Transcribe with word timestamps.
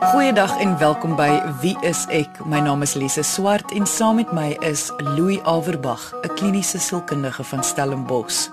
Goeiedag 0.00 0.60
en 0.60 0.78
welkom 0.78 1.16
by 1.18 1.40
Wie 1.58 1.74
is 1.82 2.04
ek? 2.14 2.36
My 2.46 2.60
naam 2.62 2.84
is 2.86 2.92
Lise 2.94 3.24
Swart 3.26 3.72
en 3.74 3.86
saam 3.86 4.20
met 4.20 4.30
my 4.32 4.52
is 4.62 4.92
Louis 5.02 5.40
Averbag, 5.42 6.12
'n 6.22 6.34
kliniese 6.38 6.78
sielkundige 6.78 7.44
van 7.44 7.64
Stellenbosch. 7.64 8.48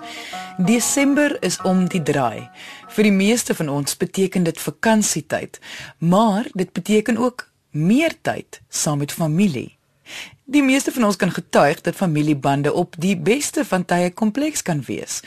Desember 0.58 1.36
is 1.42 1.60
om 1.62 1.86
die 1.88 2.02
draai. 2.02 2.50
Vir 2.88 3.02
die 3.02 3.12
meeste 3.12 3.54
van 3.54 3.68
ons 3.68 3.96
beteken 3.96 4.42
dit 4.42 4.60
vakansietyd, 4.60 5.60
maar 5.98 6.46
dit 6.52 6.72
beteken 6.72 7.16
ook 7.16 7.50
meer 7.70 8.20
tyd 8.22 8.60
saam 8.68 8.98
met 8.98 9.12
familie. 9.12 9.78
Die 10.46 10.62
meeste 10.62 10.92
van 10.94 11.04
ons 11.08 11.16
kan 11.18 11.32
getuig 11.34 11.80
dat 11.82 11.96
familiebande 11.98 12.72
op 12.72 12.94
die 13.02 13.16
beste 13.18 13.64
van 13.66 13.82
tye 13.84 14.12
kompleks 14.14 14.62
kan 14.62 14.78
wees. 14.86 15.18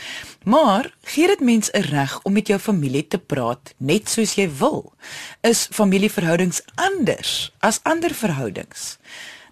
Maar 0.47 0.87
gee 1.11 1.27
dit 1.27 1.39
mens 1.39 1.71
'n 1.71 1.81
reg 1.91 2.21
om 2.23 2.33
met 2.33 2.47
jou 2.47 2.59
familie 2.59 3.07
te 3.07 3.17
praat 3.17 3.73
net 3.77 4.09
soos 4.09 4.33
jy 4.33 4.49
wil? 4.59 4.93
Is 5.41 5.67
familieverhoudings 5.71 6.61
anders 6.75 7.51
as 7.59 7.79
ander 7.83 8.13
verhoudings? 8.13 8.97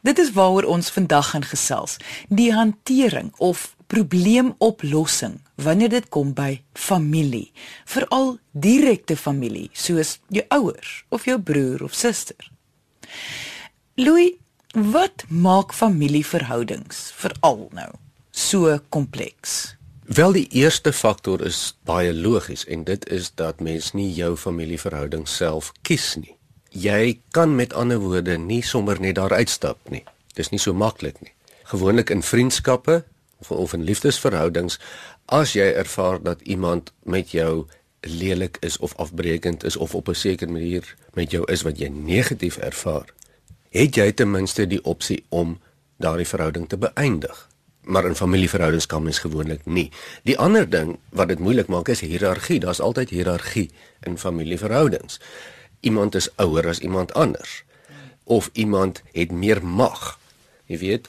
Dit 0.01 0.19
is 0.19 0.31
waaroor 0.31 0.63
ons 0.63 0.89
vandag 0.89 1.29
gaan 1.29 1.43
gesels. 1.43 1.97
Die 2.29 2.53
hantering 2.53 3.33
of 3.37 3.75
probleemoplossing 3.87 5.41
wanneer 5.55 5.89
dit 5.89 6.09
kom 6.09 6.33
by 6.33 6.61
familie, 6.73 7.51
veral 7.85 8.37
direkte 8.51 9.17
familie 9.17 9.69
soos 9.73 10.19
jou 10.27 10.45
ouers 10.47 11.05
of 11.09 11.25
jou 11.25 11.39
broer 11.39 11.83
of 11.83 11.93
suster. 11.93 12.51
Louis 13.95 14.33
Wat 14.75 15.23
maak 15.27 15.71
familieverhoudings 15.73 17.11
veral 17.15 17.69
nou 17.71 17.91
so 18.31 18.79
kompleks? 18.89 19.77
Wel 20.03 20.31
die 20.35 20.47
eerste 20.59 20.91
faktor 20.93 21.39
is 21.41 21.77
baie 21.87 22.11
logies 22.13 22.65
en 22.67 22.83
dit 22.83 23.07
is 23.09 23.31
dat 23.39 23.63
mens 23.63 23.93
nie 23.95 24.09
jou 24.11 24.35
familieverhouding 24.35 25.23
self 25.27 25.71
kies 25.87 26.15
nie. 26.19 26.35
Jy 26.69 27.19
kan 27.31 27.55
met 27.55 27.73
ander 27.73 27.99
woorde 28.03 28.35
nie 28.37 28.59
sommer 28.61 28.99
net 28.99 29.15
daar 29.15 29.31
uitstap 29.39 29.79
nie. 29.89 30.03
Dis 30.35 30.51
nie 30.51 30.59
so 30.59 30.75
maklik 30.75 31.21
nie. 31.23 31.31
Gewoonlik 31.71 32.11
in 32.11 32.21
vriendskappe 32.23 33.05
of, 33.39 33.51
of 33.51 33.73
in 33.73 33.87
liefdesverhoudings 33.87 34.81
as 35.25 35.55
jy 35.55 35.71
ervaar 35.79 36.19
dat 36.23 36.43
iemand 36.43 36.91
met 37.03 37.31
jou 37.31 37.69
lelik 38.03 38.57
is 38.59 38.77
of 38.77 38.95
afbreekend 38.99 39.63
is 39.63 39.77
of 39.77 39.95
op 39.95 40.09
'n 40.09 40.15
sekere 40.15 40.51
manier 40.51 40.95
met 41.13 41.31
jou 41.31 41.51
is 41.51 41.61
wat 41.61 41.79
jy 41.79 41.87
negatief 41.87 42.57
ervaar, 42.57 43.15
het 43.69 43.95
jy 43.95 44.11
ten 44.11 44.31
minste 44.31 44.67
die 44.67 44.83
opsie 44.83 45.23
om 45.29 45.57
daardie 45.97 46.27
verhouding 46.27 46.67
te 46.69 46.77
beëindig. 46.77 47.47
Maar 47.87 48.05
in 48.05 48.15
familieverhoudings 48.15 48.85
kan 48.85 49.03
mens 49.03 49.19
gewoonlik 49.19 49.65
nie. 49.65 49.91
Die 50.23 50.37
ander 50.37 50.69
ding 50.69 50.97
wat 51.09 51.27
dit 51.27 51.39
moeilik 51.39 51.67
maak 51.67 51.87
is 51.87 52.03
hiërargie. 52.03 52.59
Daar's 52.59 52.83
altyd 52.83 53.09
hiërargie 53.09 53.69
in 54.03 54.17
familieverhoudings. 54.17 55.19
Iemand 55.79 56.15
is 56.15 56.29
ouer 56.35 56.67
as 56.67 56.79
iemand 56.79 57.13
anders 57.13 57.63
of 58.27 58.49
iemand 58.53 59.01
het 59.11 59.31
meer 59.31 59.63
mag. 59.65 60.19
Jy 60.67 60.77
weet, 60.77 61.07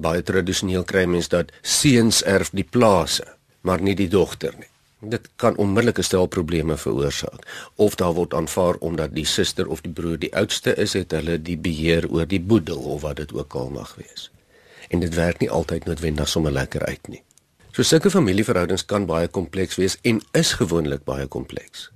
baie 0.00 0.22
tradisioneel 0.24 0.84
kry 0.88 1.04
mens 1.04 1.28
dat 1.28 1.52
seuns 1.60 2.22
erf 2.24 2.50
die 2.56 2.64
plase, 2.64 3.26
maar 3.60 3.84
nie 3.84 3.94
die 3.94 4.08
dogter 4.08 4.54
nie. 4.56 4.70
Dit 5.00 5.28
kan 5.36 5.56
onmiddellike 5.56 6.02
stel 6.02 6.26
probleme 6.26 6.76
veroorsaak. 6.76 7.70
Of 7.74 7.94
daar 7.94 8.12
word 8.12 8.34
aanvaar 8.34 8.74
omdat 8.74 9.14
die 9.14 9.26
suster 9.26 9.68
of 9.68 9.80
die 9.80 9.92
broer 9.92 10.18
die 10.18 10.34
oudste 10.36 10.74
is, 10.74 10.92
het 10.92 11.10
hulle 11.10 11.42
die 11.42 11.58
beheer 11.58 12.08
oor 12.10 12.26
die 12.26 12.40
boedel 12.40 12.78
of 12.78 13.00
wat 13.00 13.16
dit 13.16 13.32
ook 13.32 13.54
al 13.54 13.70
mag 13.70 13.94
wees. 13.94 14.30
En 14.88 15.00
dit 15.00 15.14
werk 15.14 15.38
nie 15.40 15.50
altyd 15.50 15.84
noodwendig 15.84 16.28
sommer 16.28 16.52
lekker 16.52 16.84
uit 16.84 17.08
nie. 17.08 17.22
So 17.74 17.82
sulke 17.82 18.10
familieverhoudings 18.10 18.84
kan 18.86 19.06
baie 19.06 19.28
kompleks 19.28 19.76
wees 19.76 19.98
en 20.02 20.22
is 20.32 20.52
gewoonlik 20.52 21.04
baie 21.04 21.26
kompleks. 21.26 21.90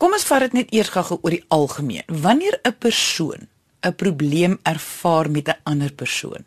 Kom 0.00 0.16
ons 0.16 0.24
vat 0.26 0.40
dit 0.48 0.52
net 0.56 0.72
eers 0.74 0.90
gou 0.90 1.18
oor 1.20 1.34
die 1.34 1.44
algemeen. 1.48 2.02
Wanneer 2.08 2.58
'n 2.64 2.74
persoon 2.78 3.48
'n 3.82 3.94
probleem 3.94 4.58
ervaar 4.62 5.30
met 5.30 5.48
'n 5.48 5.60
ander 5.62 5.92
persoon. 5.92 6.44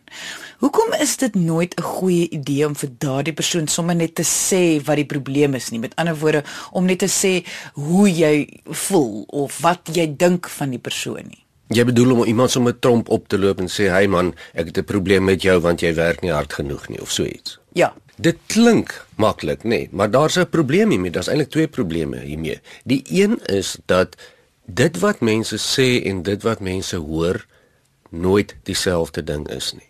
Hoekom 0.57 0.93
is 0.93 1.17
dit 1.17 1.35
nooit 1.35 1.75
'n 1.75 1.81
goeie 1.81 2.29
idee 2.29 2.67
om 2.67 2.75
vir 2.75 2.89
daardie 2.97 3.33
persoon 3.33 3.67
sommer 3.67 3.95
net 3.95 4.15
te 4.15 4.23
sê 4.23 4.83
wat 4.85 4.95
die 4.95 5.05
probleem 5.05 5.53
is 5.53 5.69
nie? 5.69 5.79
Met 5.79 5.95
ander 5.95 6.17
woorde, 6.17 6.43
om 6.71 6.85
net 6.85 6.99
te 6.99 7.09
sê 7.09 7.45
hoe 7.73 8.09
jy 8.11 8.47
voel 8.63 9.23
of 9.27 9.59
wat 9.59 9.79
jy 9.91 10.13
dink 10.17 10.49
van 10.49 10.69
die 10.69 10.79
persoon 10.79 11.25
nie. 11.27 11.43
Jy 11.67 11.85
bedoel 11.85 12.11
om 12.11 12.23
iemand 12.23 12.51
sommer 12.51 12.79
tromp 12.79 13.09
op 13.09 13.27
te 13.27 13.39
loop 13.39 13.59
en 13.59 13.67
sê, 13.67 13.89
"Hey 13.89 14.07
man, 14.07 14.35
ek 14.53 14.65
het 14.65 14.77
'n 14.77 14.83
probleem 14.83 15.23
met 15.23 15.41
jou 15.41 15.59
want 15.59 15.79
jy 15.79 15.93
werk 15.93 16.21
nie 16.21 16.31
hard 16.31 16.53
genoeg 16.53 16.89
nie" 16.89 17.01
of 17.01 17.11
so 17.11 17.23
iets. 17.23 17.59
Ja. 17.73 17.93
Dit 18.15 18.37
klink 18.47 19.05
maklik, 19.15 19.63
nê, 19.63 19.67
nee, 19.67 19.89
maar 19.91 20.11
daar's 20.11 20.37
'n 20.37 20.49
probleem 20.49 20.89
hiermee. 20.89 21.11
Daar's 21.11 21.27
eintlik 21.27 21.49
twee 21.49 21.67
probleme 21.67 22.19
hiermee. 22.19 22.61
Die 22.83 23.03
een 23.09 23.39
is 23.45 23.77
dat 23.85 24.15
dit 24.65 24.99
wat 24.99 25.19
mense 25.19 25.57
sê 25.57 26.03
en 26.09 26.23
dit 26.23 26.43
wat 26.43 26.59
mense 26.59 26.95
hoor 26.95 27.45
nooit 28.09 28.55
dieselfde 28.63 29.23
ding 29.23 29.47
is 29.49 29.73
nie. 29.73 29.89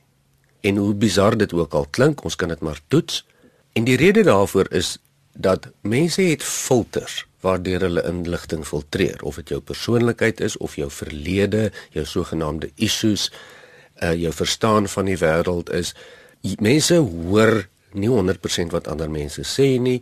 En 0.61 0.79
hoe 0.79 0.93
bizar 0.93 1.37
dit 1.37 1.53
ook 1.53 1.73
al 1.73 1.87
klink, 1.89 2.23
ons 2.23 2.35
kan 2.35 2.47
dit 2.47 2.59
maar 2.59 2.79
toets. 2.87 3.25
En 3.73 3.83
die 3.83 3.97
rede 3.97 4.23
daarvoor 4.23 4.71
is 4.71 4.97
dat 5.33 5.67
mense 5.81 6.21
het 6.21 6.43
filters 6.43 7.25
waardeur 7.43 7.81
hulle 7.81 8.03
inligting 8.07 8.63
filtreer 8.65 9.19
of 9.27 9.35
dit 9.35 9.49
jou 9.51 9.59
persoonlikheid 9.61 10.39
is 10.39 10.57
of 10.57 10.77
jou 10.79 10.87
verlede, 10.91 11.71
jou 11.91 12.05
sogenaamde 12.05 12.69
issues, 12.75 13.31
uh 13.99 14.13
jou 14.15 14.31
verstaan 14.33 14.87
van 14.87 15.05
die 15.05 15.17
wêreld 15.19 15.69
is 15.73 15.93
mense 16.59 16.95
hoor 16.95 17.67
nie 17.93 18.09
100% 18.09 18.73
wat 18.73 18.87
ander 18.87 19.11
mense 19.11 19.43
sê 19.47 19.75
nie 19.79 19.99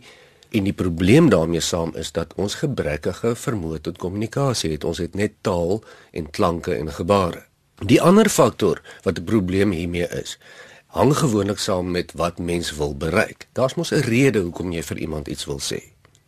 En 0.52 0.66
die 0.68 0.76
probleem 0.76 1.30
daarmee 1.32 1.60
saam 1.64 1.94
is 1.96 2.12
dat 2.12 2.34
ons 2.36 2.58
gebrekkige 2.60 3.32
vermoë 3.40 3.80
tot 3.80 3.98
kommunikasie 3.98 4.74
het. 4.74 4.84
Ons 4.84 5.00
het 5.00 5.14
net 5.16 5.38
taal 5.40 5.80
en 6.12 6.28
klanke 6.30 6.74
en 6.76 6.92
gebare. 6.92 7.46
Die 7.80 8.00
ander 8.02 8.28
faktor 8.28 8.82
wat 9.02 9.18
'n 9.18 9.24
probleem 9.24 9.70
hiermee 9.72 10.08
is, 10.08 10.38
hang 10.86 11.16
gewoonlik 11.16 11.58
saam 11.58 11.90
met 11.90 12.12
wat 12.12 12.38
mens 12.38 12.74
wil 12.76 12.94
bereik. 12.96 13.48
Daar's 13.52 13.74
mos 13.74 13.92
'n 13.92 14.04
rede 14.04 14.40
hoekom 14.40 14.72
jy 14.72 14.82
vir 14.82 14.98
iemand 14.98 15.28
iets 15.28 15.44
wil 15.44 15.60
sê. 15.60 15.80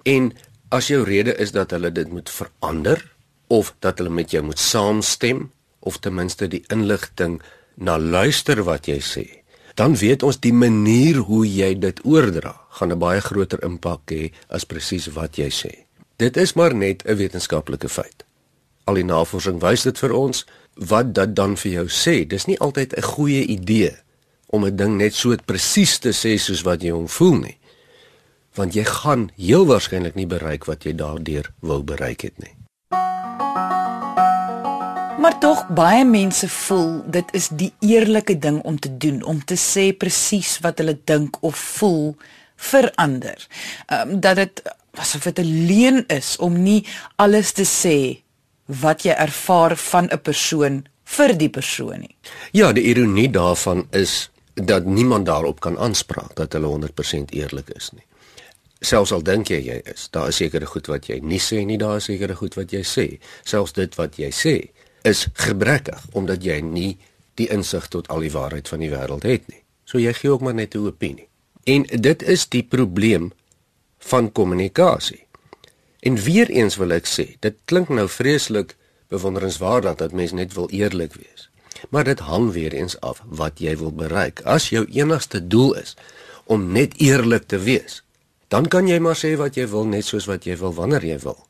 En 0.03 0.33
as 0.69 0.87
jou 0.87 1.05
rede 1.05 1.35
is 1.37 1.53
dat 1.53 1.71
hulle 1.71 1.93
dit 1.93 2.11
moet 2.11 2.31
verander 2.31 3.13
of 3.47 3.75
dat 3.79 3.99
hulle 3.99 4.11
met 4.11 4.31
jou 4.31 4.45
moet 4.45 4.59
saamstem 4.59 5.53
of 5.79 5.99
ten 5.99 6.15
minste 6.15 6.49
die 6.49 6.65
inligting 6.67 7.43
na 7.75 7.99
luister 7.99 8.63
wat 8.63 8.87
jy 8.87 9.01
sê, 9.01 9.44
dan 9.75 9.97
weet 9.97 10.23
ons 10.23 10.39
die 10.41 10.53
manier 10.53 11.17
hoe 11.17 11.43
jy 11.47 11.75
dit 11.79 12.01
oordra 12.05 12.55
gaan 12.79 12.93
'n 12.93 12.99
baie 12.99 13.21
groter 13.21 13.63
impak 13.63 14.11
hê 14.11 14.33
as 14.49 14.65
presies 14.65 15.07
wat 15.07 15.37
jy 15.37 15.51
sê. 15.51 15.73
Dit 16.17 16.37
is 16.37 16.53
maar 16.55 16.75
net 16.75 17.03
'n 17.05 17.17
wetenskaplike 17.17 17.89
feit. 17.89 18.25
Al 18.85 18.95
die 18.95 19.05
navorsing 19.05 19.61
wys 19.61 19.83
dit 19.83 19.99
vir 19.99 20.13
ons 20.13 20.47
wat 20.75 21.15
dit 21.15 21.35
dan 21.37 21.57
vir 21.57 21.73
jou 21.73 21.89
sê. 21.89 22.27
Dis 22.27 22.45
nie 22.45 22.59
altyd 22.59 22.97
'n 22.97 23.03
goeie 23.03 23.45
idee 23.45 23.97
om 24.47 24.65
'n 24.65 24.77
ding 24.77 24.97
net 24.97 25.15
so 25.15 25.37
presies 25.45 25.99
te 25.99 26.13
sê 26.13 26.39
soos 26.39 26.63
wat 26.63 26.83
jy 26.83 26.91
hom 26.91 27.09
voel 27.09 27.39
nie. 27.39 27.59
Want 28.55 28.75
jy 28.75 28.85
gaan 28.85 29.31
heel 29.37 29.67
waarskynlik 29.67 30.15
nie 30.15 30.27
bereik 30.27 30.65
wat 30.65 30.85
jy 30.85 30.95
daardeur 30.95 31.53
wou 31.61 31.83
bereik 31.83 32.21
het 32.21 32.39
nie. 32.39 32.64
Maar 35.25 35.39
tog 35.41 35.69
baie 35.73 36.05
mense 36.05 36.49
voel 36.53 36.99
dit 37.09 37.31
is 37.33 37.47
die 37.49 37.71
eerlike 37.81 38.35
ding 38.39 38.59
om 38.69 38.77
te 38.79 38.91
doen 39.01 39.23
om 39.25 39.39
te 39.45 39.57
sê 39.57 39.87
presies 39.97 40.59
wat 40.61 40.83
hulle 40.83 40.99
dink 41.09 41.39
of 41.41 41.57
voel 41.79 42.11
verander. 42.71 43.47
Ehm 43.87 44.11
um, 44.11 44.21
dat 44.21 44.37
dit 44.37 44.61
asof 45.01 45.25
dit 45.31 45.41
'n 45.41 45.65
leuen 45.71 46.05
is 46.13 46.37
om 46.37 46.63
nie 46.63 46.85
alles 47.17 47.53
te 47.53 47.65
sê 47.65 48.21
wat 48.67 49.03
jy 49.09 49.17
ervaar 49.17 49.77
van 49.77 50.13
'n 50.13 50.21
persoon 50.21 50.85
vir 51.05 51.39
die 51.39 51.51
persoon 51.51 52.01
nie. 52.01 52.17
Ja, 52.53 52.73
die 52.73 52.85
ironie 52.85 53.31
daarvan 53.31 53.87
is 53.91 54.31
dat 54.55 54.85
niemand 54.85 55.27
daarop 55.27 55.61
kan 55.61 55.79
aanspraak 55.79 56.37
dat 56.37 56.53
hulle 56.53 56.67
100% 56.67 57.31
eerlik 57.31 57.71
is 57.71 57.91
nie. 57.93 58.07
Selfs 58.81 59.13
al 59.13 59.23
dink 59.23 59.49
jy 59.49 59.61
jy 59.65 59.81
is, 59.95 60.09
daar 60.11 60.29
is 60.29 60.37
sekere 60.37 60.67
goed 60.67 60.87
wat 60.87 61.07
jy 61.07 61.19
nie 61.23 61.41
sê 61.41 61.65
nie, 61.65 61.79
daar 61.79 61.97
is 61.97 62.05
sekere 62.05 62.35
goed 62.35 62.55
wat 62.55 62.71
jy 62.71 62.83
sê. 62.83 63.19
Selfs 63.45 63.73
dit 63.73 63.95
wat 63.95 64.17
jy 64.17 64.31
sê 64.31 64.75
is 65.05 65.27
gebrekkig 65.33 66.01
omdat 66.13 66.45
jy 66.45 66.61
nie 66.65 66.97
die 67.39 67.49
insig 67.53 67.89
tot 67.93 68.09
al 68.09 68.25
die 68.25 68.33
waarheid 68.33 68.69
van 68.69 68.83
die 68.83 68.91
wêreld 68.93 69.27
het 69.29 69.47
nie. 69.51 69.61
So 69.85 70.01
jy 70.01 70.15
gee 70.17 70.33
ook 70.33 70.41
maar 70.41 70.55
net 70.55 70.75
'n 70.75 70.87
opinie. 70.87 71.29
En 71.65 71.83
dit 71.83 72.23
is 72.23 72.49
die 72.49 72.63
probleem 72.63 73.33
van 73.99 74.33
kommunikasie. 74.33 75.27
En 76.01 76.17
weer 76.17 76.51
eens 76.51 76.77
wil 76.77 76.91
ek 76.93 77.07
sê, 77.07 77.37
dit 77.41 77.55
klink 77.65 77.89
nou 77.89 78.09
vreeslik 78.09 78.77
bewonderenswaardig 79.09 79.95
dat 79.95 80.13
mens 80.13 80.33
net 80.33 80.53
wil 80.53 80.69
eerlik 80.71 81.15
wees. 81.15 81.49
Maar 81.91 82.05
dit 82.05 82.19
hang 82.19 82.53
weer 82.53 82.73
eens 82.73 83.01
af 83.01 83.23
wat 83.25 83.59
jy 83.59 83.77
wil 83.77 83.93
bereik. 83.93 84.41
As 84.45 84.69
jou 84.69 84.85
enigste 84.85 85.47
doel 85.47 85.75
is 85.81 85.97
om 86.45 86.73
net 86.73 87.01
eerlik 87.01 87.47
te 87.49 87.59
wees, 87.59 88.03
dan 88.49 88.69
kan 88.69 88.89
jy 88.89 88.99
maar 88.99 89.17
sê 89.17 89.35
wat 89.41 89.57
jy 89.57 89.67
wil 89.69 89.89
net 89.89 90.05
soos 90.05 90.29
wat 90.29 90.45
jy 90.45 90.57
wil 90.61 90.75
wanneer 90.77 91.05
jy 91.05 91.19
wil. 91.25 91.47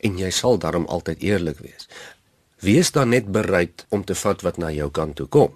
En 0.00 0.18
jy 0.20 0.30
sal 0.30 0.58
daarom 0.58 0.84
altyd 0.92 1.22
eerlik 1.24 1.58
wees. 1.64 1.88
Wees 2.66 2.90
dan 2.90 3.12
net 3.14 3.30
bereid 3.30 3.86
om 3.94 4.04
te 4.04 4.14
vat 4.18 4.40
wat 4.42 4.56
na 4.58 4.72
jou 4.74 4.88
kant 4.90 5.14
toe 5.16 5.26
kom. 5.30 5.52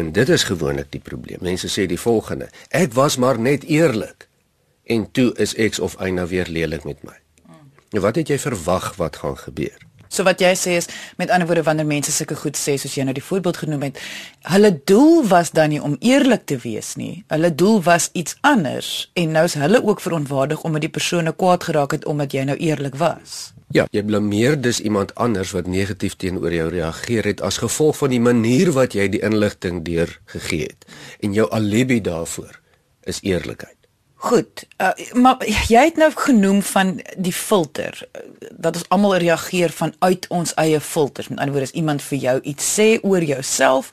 En 0.00 0.12
dit 0.16 0.28
is 0.28 0.46
gewoonlik 0.48 0.88
die 0.94 1.00
probleem. 1.00 1.42
Mense 1.44 1.68
sê 1.68 1.84
die 1.86 2.00
volgende: 2.00 2.48
Ek 2.72 2.94
was 2.96 3.18
maar 3.20 3.38
net 3.38 3.66
eerlik 3.68 4.28
en 4.84 5.10
toe 5.12 5.32
is 5.40 5.54
X 5.54 5.78
of 5.80 5.96
Y 6.00 6.10
nou 6.12 6.26
weer 6.28 6.48
lelik 6.48 6.84
met 6.84 7.02
my. 7.04 7.16
Nou 7.92 8.02
wat 8.04 8.16
het 8.20 8.32
jy 8.32 8.38
verwag 8.40 8.94
wat 8.96 9.16
gaan 9.16 9.36
gebeur? 9.38 9.76
So 10.14 10.22
wat 10.22 10.42
jy 10.42 10.52
sê 10.54 10.76
is 10.78 10.86
met 11.18 11.32
ander 11.34 11.48
woorde 11.50 11.64
wanneer 11.66 11.88
mense 11.90 12.12
sulke 12.14 12.36
goed 12.38 12.58
sê 12.58 12.76
soos 12.78 12.94
jy 12.94 13.06
nou 13.06 13.14
die 13.16 13.24
voorbeeld 13.24 13.58
genoem 13.64 13.88
het, 13.88 13.98
hulle 14.54 14.70
doel 14.86 15.24
was 15.26 15.50
dan 15.56 15.74
nie 15.74 15.80
om 15.82 15.96
eerlik 15.98 16.46
te 16.46 16.60
wees 16.62 16.94
nie. 17.00 17.24
Hulle 17.34 17.50
doel 17.50 17.82
was 17.82 18.10
iets 18.12 18.38
anders 18.46 19.10
en 19.18 19.34
nou 19.34 19.44
is 19.48 19.58
hulle 19.58 19.82
ook 19.82 20.04
verontwaardig 20.04 20.62
omdat 20.62 20.86
die 20.86 20.92
persone 20.94 21.34
kwaad 21.34 21.66
geraak 21.66 21.98
het 21.98 22.06
omdat 22.06 22.36
jy 22.36 22.46
nou 22.46 22.56
eerlik 22.62 22.94
was. 23.00 23.50
Ja, 23.74 23.88
jy 23.90 24.04
blameer 24.06 24.54
dus 24.60 24.78
iemand 24.80 25.14
anders 25.18 25.50
wat 25.56 25.66
negatief 25.66 26.14
teenoor 26.20 26.52
jou 26.54 26.68
reageer 26.70 27.26
het 27.26 27.40
as 27.42 27.58
gevolg 27.58 27.96
van 27.98 28.12
die 28.14 28.22
manier 28.22 28.70
wat 28.76 28.94
jy 28.94 29.08
die 29.10 29.22
inligting 29.26 29.82
deurgegee 29.82 30.68
het. 30.68 30.86
En 31.26 31.34
jou 31.34 31.48
alibi 31.50 31.98
daarvoor 32.04 32.60
is 33.10 33.18
eerlikheid. 33.26 33.83
Goed, 34.24 34.64
uh, 34.80 34.88
maar 35.12 35.42
jy 35.68 35.82
het 35.84 35.98
nou 36.00 36.08
genoem 36.16 36.62
van 36.64 36.94
die 37.20 37.32
filter 37.32 37.98
dat 38.56 38.78
ons 38.78 38.86
almal 38.88 39.18
reageer 39.20 39.68
vanuit 39.68 40.24
ons 40.32 40.54
eie 40.62 40.80
filters. 40.80 41.28
Met 41.28 41.42
ander 41.42 41.52
woorde, 41.52 41.68
as 41.68 41.76
iemand 41.76 42.02
vir 42.06 42.18
jou 42.22 42.34
iets 42.40 42.70
sê 42.78 42.86
oor 43.04 43.26
jouself, 43.26 43.90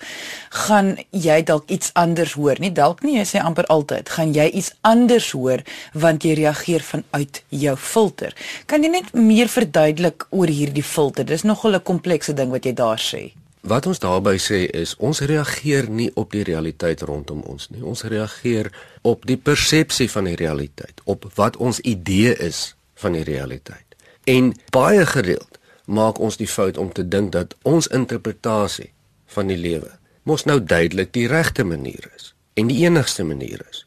gaan 0.63 0.94
jy 1.10 1.42
dalk 1.44 1.68
iets 1.68 1.92
anders 2.00 2.38
hoor. 2.39 2.63
Nie 2.63 2.72
dalk 2.72 3.04
nie, 3.04 3.18
jy 3.18 3.28
sê 3.28 3.44
amper 3.44 3.68
altyd, 3.75 4.07
gaan 4.16 4.31
jy 4.31 4.48
iets 4.62 4.72
anders 4.88 5.33
hoor 5.36 5.66
want 5.92 6.24
jy 6.24 6.38
reageer 6.39 6.88
vanuit 6.94 7.44
jou 7.50 7.75
filter. 7.75 8.31
Kan 8.72 8.88
jy 8.88 8.95
net 8.95 9.12
meer 9.12 9.51
verduidelik 9.51 10.30
oor 10.31 10.48
hierdie 10.48 10.88
filter? 10.95 11.27
Dis 11.27 11.44
nogal 11.44 11.75
'n 11.75 11.84
komplekse 11.84 12.34
ding 12.34 12.56
wat 12.56 12.63
jy 12.63 12.74
daar 12.74 13.04
sê. 13.04 13.34
Wat 13.62 13.86
ons 13.86 14.00
daarby 14.02 14.40
sê 14.42 14.63
is 14.74 14.96
ons 14.98 15.19
reageer 15.22 15.90
nie 15.90 16.10
op 16.18 16.31
die 16.34 16.44
realiteit 16.44 17.02
rondom 17.06 17.44
ons 17.46 17.69
nie. 17.69 17.84
Ons 17.86 18.02
reageer 18.10 18.72
op 19.06 19.25
die 19.30 19.38
persepsie 19.38 20.10
van 20.10 20.25
die 20.25 20.36
realiteit, 20.36 21.02
op 21.06 21.28
wat 21.38 21.58
ons 21.62 21.80
idee 21.80 22.34
is 22.42 22.74
van 23.04 23.13
die 23.13 23.24
realiteit. 23.24 23.86
En 24.25 24.54
baie 24.74 25.06
gereeld 25.06 25.60
maak 25.86 26.19
ons 26.19 26.38
die 26.42 26.50
fout 26.50 26.78
om 26.78 26.90
te 26.92 27.06
dink 27.08 27.31
dat 27.31 27.54
ons 27.62 27.88
interpretasie 27.88 28.92
van 29.25 29.48
die 29.48 29.58
lewe 29.58 29.98
mos 30.24 30.46
nou 30.46 30.60
duidelik 30.62 31.13
die 31.13 31.28
regte 31.28 31.63
manier 31.66 32.06
is 32.16 32.34
en 32.54 32.68
die 32.69 32.84
enigste 32.86 33.24
manier 33.25 33.62
is. 33.69 33.86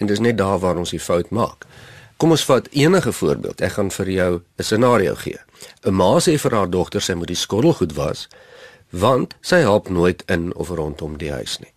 En 0.00 0.08
dis 0.08 0.20
net 0.20 0.38
daar 0.38 0.58
waar 0.58 0.80
ons 0.80 0.92
die 0.92 1.00
fout 1.00 1.30
maak. 1.30 1.66
Kom 2.16 2.32
ons 2.32 2.44
vat 2.44 2.68
enige 2.72 3.12
voorbeeld. 3.12 3.60
Ek 3.60 3.76
gaan 3.76 3.90
vir 3.90 4.08
jou 4.10 4.32
'n 4.58 4.62
scenario 4.62 5.14
gee. 5.14 5.40
'n 5.84 5.94
Ma 5.94 6.18
sê 6.20 6.38
vir 6.38 6.54
haar 6.54 6.70
dogter 6.70 7.00
sy 7.00 7.14
moet 7.14 7.28
die 7.28 7.36
skottelgoed 7.36 7.92
was 7.92 8.28
want 8.92 9.34
sy 9.40 9.62
help 9.64 9.88
nooit 9.88 10.22
in 10.30 10.52
of 10.54 10.68
rondom 10.68 11.16
die 11.18 11.32
huis 11.32 11.58
nie. 11.60 11.72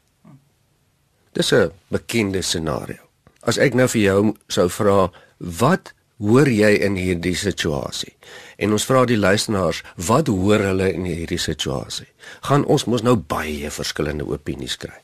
Dis 1.35 1.51
'n 1.51 1.71
bekende 1.87 2.41
scenario. 2.41 3.01
As 3.43 3.57
ek 3.57 3.73
nou 3.73 3.87
vir 3.87 4.01
jou 4.01 4.35
sou 4.47 4.69
vra, 4.69 5.11
wat 5.37 5.93
hoor 6.17 6.47
jy 6.47 6.79
in 6.79 6.95
hierdie 6.95 7.35
situasie? 7.35 8.15
En 8.57 8.71
ons 8.71 8.85
vra 8.85 9.05
die 9.05 9.17
luisteraars, 9.17 9.83
wat 9.95 10.27
hoor 10.27 10.59
hulle 10.59 10.93
in 10.93 11.05
hierdie 11.05 11.39
situasie? 11.39 12.07
Gaan 12.41 12.65
ons 12.65 12.85
mos 12.85 13.01
nou 13.01 13.15
baie 13.15 13.71
verskillende 13.71 14.25
opinies 14.25 14.77
kry. 14.77 14.97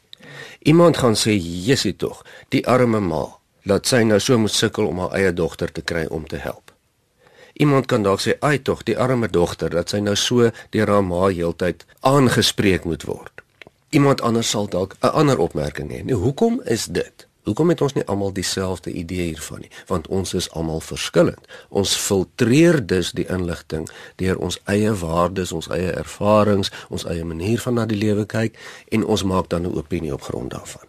Iemand 0.63 0.97
gaan 0.97 1.15
sê, 1.15 1.37
"Jessie 1.65 1.95
tog, 1.95 2.25
die 2.49 2.67
arme 2.67 2.99
ma, 2.99 3.27
laat 3.63 3.87
sy 3.87 4.03
nou 4.03 4.19
so 4.19 4.37
moet 4.37 4.51
sukkel 4.51 4.87
om 4.87 4.99
haar 4.99 5.13
eie 5.13 5.33
dogter 5.33 5.71
te 5.71 5.81
kry 5.81 6.05
om 6.05 6.27
te 6.27 6.37
help." 6.37 6.70
Iemand 7.61 7.85
kan 7.85 8.03
dalk 8.03 8.21
sê, 8.21 8.33
"Ai 8.39 8.61
tog, 8.61 8.83
die 8.83 8.97
arme 8.97 9.27
dogter, 9.29 9.69
dat 9.69 9.89
sy 9.89 9.99
nou 9.99 10.15
so 10.15 10.49
deur 10.69 10.87
haar 10.87 11.03
ma 11.03 11.27
heeltyd 11.27 11.85
aangespreek 11.99 12.83
moet 12.83 13.03
word." 13.03 13.31
Iemand 13.89 14.21
anders 14.21 14.49
sal 14.49 14.67
dalk 14.67 14.95
'n 15.01 15.07
ander 15.07 15.37
opmerking 15.37 15.91
hê. 15.91 16.03
Nou, 16.03 16.17
hoekom 16.17 16.61
is 16.63 16.85
dit? 16.85 17.27
Hoekom 17.43 17.69
het 17.69 17.81
ons 17.81 17.93
nie 17.93 18.05
almal 18.05 18.33
dieselfde 18.33 18.91
idee 18.91 19.25
hiervan 19.25 19.59
nie? 19.59 19.69
Want 19.87 20.07
ons 20.07 20.33
is 20.33 20.51
almal 20.51 20.79
verskillend. 20.79 21.47
Ons 21.69 21.95
filtreer 21.95 22.85
dus 22.85 23.11
die 23.11 23.27
inligting 23.27 23.89
deur 24.15 24.37
ons 24.37 24.59
eie 24.63 24.93
waardes, 24.93 25.51
ons 25.51 25.67
eie 25.67 25.91
ervarings, 25.91 26.71
ons 26.89 27.05
eie 27.05 27.23
manier 27.23 27.59
van 27.59 27.73
na 27.73 27.85
die 27.85 27.97
lewe 27.97 28.25
kyk 28.25 28.57
en 28.87 29.05
ons 29.05 29.23
maak 29.23 29.49
dan 29.49 29.61
'n 29.61 29.77
opinie 29.77 30.13
op 30.13 30.21
grond 30.21 30.51
daarvan. 30.51 30.85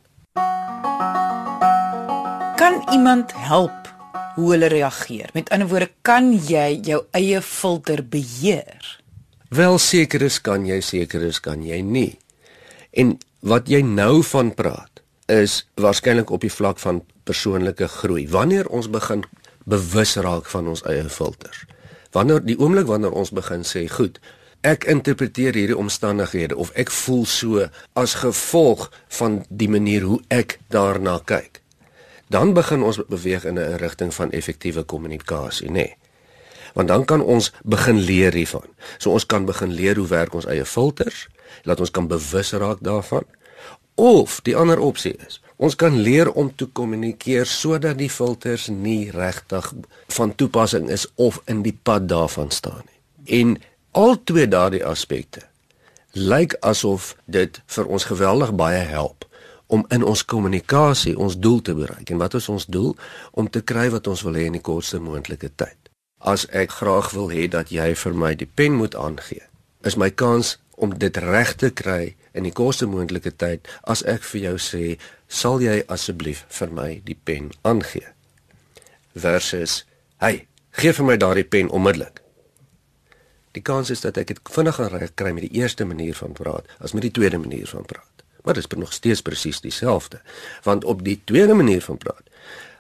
Kan 2.57 2.93
iemand 2.93 3.33
help 3.35 3.93
hoe 4.37 4.51
hulle 4.55 4.69
reageer. 4.73 5.31
Met 5.35 5.51
ander 5.51 5.69
woorde, 5.69 5.91
kan 6.07 6.33
jy 6.33 6.81
jou 6.85 7.03
eie 7.17 7.43
filter 7.43 8.03
beheer? 8.05 8.99
Wel 9.53 9.79
seker 9.79 10.25
is 10.25 10.41
kan 10.41 10.67
jy, 10.67 10.81
seker 10.81 11.25
is 11.27 11.41
kan 11.41 11.63
jy 11.65 11.83
nie. 11.85 12.17
En 12.93 13.19
wat 13.45 13.69
jy 13.69 13.83
nou 13.85 14.23
van 14.25 14.53
praat 14.57 15.03
is 15.33 15.63
waarskynlik 15.81 16.33
op 16.33 16.45
die 16.45 16.53
vlak 16.53 16.81
van 16.83 17.03
persoonlike 17.29 17.89
groei. 18.01 18.27
Wanneer 18.29 18.69
ons 18.69 18.91
begin 18.91 19.25
bewus 19.69 20.17
raak 20.17 20.49
van 20.51 20.69
ons 20.73 20.85
eie 20.89 21.09
filters. 21.09 21.65
Wanneer 22.13 22.43
die 22.45 22.59
oomblik 22.59 22.89
wanneer 22.91 23.15
ons 23.17 23.33
begin 23.33 23.65
sê, 23.65 23.87
goed, 23.89 24.19
ek 24.67 24.85
interpreteer 24.91 25.57
hierdie 25.57 25.79
omstandighede 25.79 26.57
of 26.57 26.73
ek 26.79 26.93
voel 26.93 27.25
so 27.27 27.67
as 27.99 28.19
gevolg 28.23 28.91
van 29.19 29.43
die 29.49 29.71
manier 29.71 30.07
hoe 30.07 30.21
ek 30.31 30.59
daarna 30.71 31.19
kyk 31.27 31.62
dan 32.33 32.55
begin 32.57 32.83
ons 32.83 33.01
beweeg 33.09 33.45
in 33.45 33.59
'n 33.59 33.77
rigting 33.77 34.15
van 34.15 34.31
effektiewe 34.31 34.83
kommunikasie, 34.83 35.69
nê. 35.69 35.73
Nee. 35.73 35.97
Want 36.73 36.89
dan 36.89 37.05
kan 37.05 37.23
ons 37.23 37.53
begin 37.65 37.99
leer 37.99 38.33
hiervan. 38.33 38.69
So 38.99 39.11
ons 39.11 39.27
kan 39.27 39.45
begin 39.45 39.73
leer 39.73 39.97
hoe 39.97 40.07
werk 40.07 40.35
ons 40.35 40.47
eie 40.47 40.65
filters, 40.65 41.29
laat 41.63 41.81
ons 41.81 41.91
kan 41.91 42.07
bewus 42.07 42.53
raak 42.53 42.79
daarvan. 42.81 43.25
Of 43.95 44.41
die 44.43 44.57
ander 44.57 44.79
opsie 44.79 45.17
is, 45.27 45.41
ons 45.57 45.77
kan 45.77 46.01
leer 46.01 46.33
om 46.33 46.55
te 46.57 46.67
kommunikeer 46.67 47.47
sodat 47.47 47.99
die 47.99 48.11
filters 48.11 48.69
nie 48.69 49.11
regtig 49.11 49.73
van 50.09 50.35
toepassing 50.35 50.91
is 50.91 51.07
of 51.15 51.43
in 51.45 51.63
die 51.63 51.79
pad 51.83 52.09
daarvan 52.09 52.51
staan 52.51 52.83
nie. 52.85 53.01
En 53.41 53.63
al 53.91 54.25
twee 54.25 54.49
daardie 54.49 54.85
aspekte 54.85 55.41
lyk 56.13 56.57
asof 56.61 57.17
dit 57.25 57.61
vir 57.67 57.87
ons 57.87 58.05
geweldig 58.05 58.55
baie 58.55 58.85
help 58.85 59.25
om 59.73 59.85
in 59.89 60.05
ons 60.05 60.25
kommunikasie 60.29 61.15
ons 61.17 61.39
doel 61.41 61.63
te 61.65 61.75
bereik. 61.75 62.11
En 62.13 62.21
wat 62.21 62.35
is 62.37 62.49
ons 62.53 62.67
doel? 62.69 62.93
Om 63.33 63.49
te 63.51 63.63
kry 63.65 63.89
wat 63.95 64.07
ons 64.11 64.25
wil 64.27 64.37
hê 64.37 64.45
in 64.51 64.59
die 64.59 64.65
kortste 64.65 65.01
moontlike 65.01 65.49
tyd. 65.57 65.79
As 66.21 66.45
ek 66.53 66.77
graag 66.83 67.11
wil 67.17 67.33
hê 67.33 67.49
dat 67.51 67.73
jy 67.73 67.89
vir 67.99 68.19
my 68.25 68.35
die 68.39 68.49
pen 68.61 68.77
moet 68.79 68.95
aangee, 68.95 69.43
is 69.89 69.97
my 69.97 70.11
kans 70.11 70.59
om 70.77 70.93
dit 70.99 71.17
reg 71.25 71.55
te 71.59 71.73
kry 71.73 72.15
in 72.37 72.47
die 72.47 72.55
kortste 72.55 72.87
moontlike 72.87 73.33
tyd 73.41 73.69
as 73.89 74.05
ek 74.09 74.23
vir 74.33 74.41
jou 74.41 74.57
sê, 74.59 74.99
"Sal 75.29 75.61
jy 75.61 75.83
asseblief 75.89 76.45
vir 76.49 76.71
my 76.71 77.01
die 77.05 77.19
pen 77.25 77.51
aangee?" 77.65 78.13
versus, 79.15 79.85
"Hey, 80.21 80.47
gee 80.71 80.93
vir 80.93 81.07
my 81.07 81.17
daardie 81.17 81.49
pen 81.49 81.69
onmiddellik." 81.71 82.21
Die 83.53 83.63
kans 83.63 83.91
is 83.91 84.01
dat 84.01 84.17
ek 84.17 84.27
dit 84.27 84.41
vinniger 84.45 84.89
reg 84.89 85.15
kry 85.15 85.33
met 85.33 85.51
die 85.51 85.61
eerste 85.61 85.85
manier 85.85 86.15
van 86.15 86.33
praat 86.33 86.65
as 86.79 86.93
met 86.93 87.03
die 87.03 87.11
tweede 87.11 87.39
manier 87.39 87.67
van 87.67 87.85
praat. 87.85 88.12
Maar 88.43 88.55
dit 88.55 88.67
is 88.73 88.79
nog 88.79 88.93
steeds 88.93 89.23
presies 89.23 89.61
dieselfde. 89.61 90.21
Want 90.63 90.85
op 90.85 91.05
die 91.05 91.21
tweede 91.25 91.55
manier 91.55 91.83
van 91.83 91.99
praat, 91.99 92.23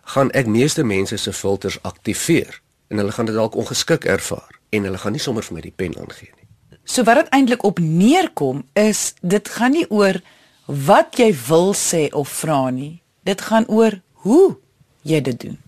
gaan 0.02 0.30
ek 0.30 0.46
meeste 0.46 0.84
mense 0.84 1.16
se 1.16 1.32
filters 1.32 1.78
aktiveer 1.82 2.60
en 2.88 2.96
hulle 2.96 3.12
gaan 3.12 3.26
dit 3.26 3.34
dalk 3.34 3.54
ongeskik 3.54 4.04
ervaar 4.04 4.60
en 4.70 4.82
hulle 4.82 4.98
gaan 4.98 5.12
nie 5.12 5.22
sommer 5.22 5.44
vir 5.46 5.54
my 5.54 5.64
die 5.64 5.74
pen 5.76 5.94
aangee 5.98 6.30
nie. 6.34 6.48
So 6.84 7.06
wat 7.06 7.22
dit 7.22 7.28
eintlik 7.32 7.62
op 7.64 7.78
neerkom 7.78 8.64
is 8.78 9.14
dit 9.20 9.48
gaan 9.48 9.76
nie 9.76 9.86
oor 9.88 10.18
wat 10.66 11.18
jy 11.18 11.30
wil 11.48 11.72
sê 11.78 12.08
of 12.10 12.28
vra 12.42 12.70
nie. 12.70 13.02
Dit 13.22 13.40
gaan 13.48 13.68
oor 13.68 14.00
hoe 14.26 14.56
jy 15.06 15.20
dit 15.20 15.40
doen. 15.40 15.58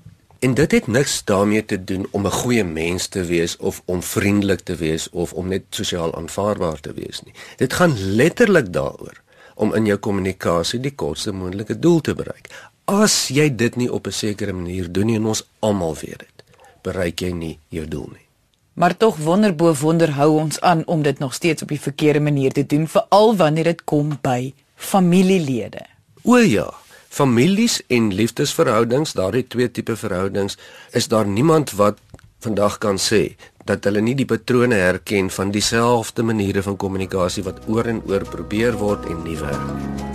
En 0.44 0.54
dit 0.54 0.72
het 0.76 0.86
niks 0.86 1.22
daarmee 1.24 1.64
te 1.64 1.78
doen 1.84 2.06
om 2.10 2.26
'n 2.26 2.30
goeie 2.30 2.64
mens 2.64 3.06
te 3.06 3.24
wees 3.24 3.56
of 3.56 3.82
om 3.84 4.02
vriendelik 4.02 4.60
te 4.60 4.76
wees 4.76 5.10
of 5.10 5.32
om 5.32 5.48
net 5.48 5.62
sosiaal 5.70 6.14
aanvaarbaar 6.14 6.80
te 6.80 6.92
wees 6.92 7.22
nie. 7.22 7.34
Dit 7.56 7.72
gaan 7.72 7.94
letterlik 7.98 8.72
daaroor 8.72 9.22
om 9.54 9.74
in 9.74 9.86
jou 9.86 9.98
kommunikasie 9.98 10.80
die 10.80 10.94
kortste 10.94 11.32
moontlike 11.32 11.78
doel 11.78 12.00
te 12.00 12.14
bereik. 12.14 12.50
As 12.84 13.28
jy 13.32 13.48
dit 13.56 13.76
nie 13.76 13.92
op 13.92 14.06
'n 14.06 14.12
sekere 14.12 14.52
manier 14.52 14.92
doen 14.92 15.06
nie 15.06 15.16
en 15.16 15.26
ons 15.26 15.46
almal 15.60 15.94
weet 15.94 16.18
dit, 16.18 16.44
bereik 16.82 17.20
jy 17.20 17.32
nie 17.32 17.58
jou 17.68 17.88
doel 17.88 18.08
nie. 18.12 18.26
Maar 18.74 18.96
tog 18.96 19.16
wonderbo 19.16 19.74
wonder 19.74 20.10
hou 20.10 20.40
ons 20.40 20.60
aan 20.60 20.86
om 20.86 21.02
dit 21.02 21.18
nog 21.18 21.34
steeds 21.34 21.62
op 21.62 21.68
die 21.68 21.80
verkeerde 21.80 22.20
manier 22.20 22.52
te 22.52 22.66
doen, 22.66 22.88
veral 22.88 23.36
wanneer 23.36 23.64
dit 23.64 23.84
kom 23.84 24.18
by 24.22 24.54
familielede. 24.74 25.86
O 26.22 26.36
ja, 26.36 26.74
families 27.08 27.82
en 27.86 28.14
liefdesverhoudings, 28.14 29.12
daardie 29.12 29.46
twee 29.46 29.70
tipe 29.70 29.96
verhoudings, 29.96 30.58
is 30.90 31.08
daar 31.08 31.26
niemand 31.26 31.70
wat 31.70 31.98
vandag 32.40 32.78
kan 32.78 32.98
sê 32.98 33.36
dat 33.64 33.84
hulle 33.88 34.02
nie 34.04 34.14
die 34.16 34.28
patrone 34.28 34.76
herken 34.76 35.30
van 35.32 35.50
dieselfde 35.54 36.22
maniere 36.22 36.62
van 36.62 36.76
kommunikasie 36.76 37.44
wat 37.46 37.62
oor 37.68 37.88
en 37.88 38.02
oor 38.08 38.24
probeer 38.28 38.76
word 38.80 39.08
en 39.08 39.22
nie 39.24 39.38
werk 39.40 39.70
nie. 39.72 40.12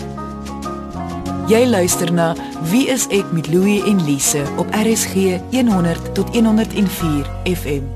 Jy 1.50 1.64
luister 1.66 2.12
na 2.14 2.36
Wie 2.70 2.86
is 2.94 3.08
ek 3.10 3.32
met 3.34 3.48
Louie 3.50 3.80
en 3.90 4.04
Lise 4.06 4.44
op 4.62 4.70
RSG 4.76 5.40
100 5.50 6.12
tot 6.14 6.30
104 6.36 7.26
FM. 7.50 7.88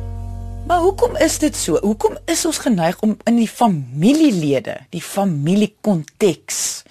Maar 0.66 0.82
hoekom 0.82 1.14
is 1.22 1.38
dit 1.38 1.56
so? 1.56 1.78
Hoekom 1.84 2.18
is 2.26 2.46
ons 2.50 2.58
geneig 2.64 2.98
om 3.06 3.14
in 3.30 3.38
die 3.38 3.50
familielede, 3.50 4.80
die 4.90 5.04
familiekonteks 5.06 6.82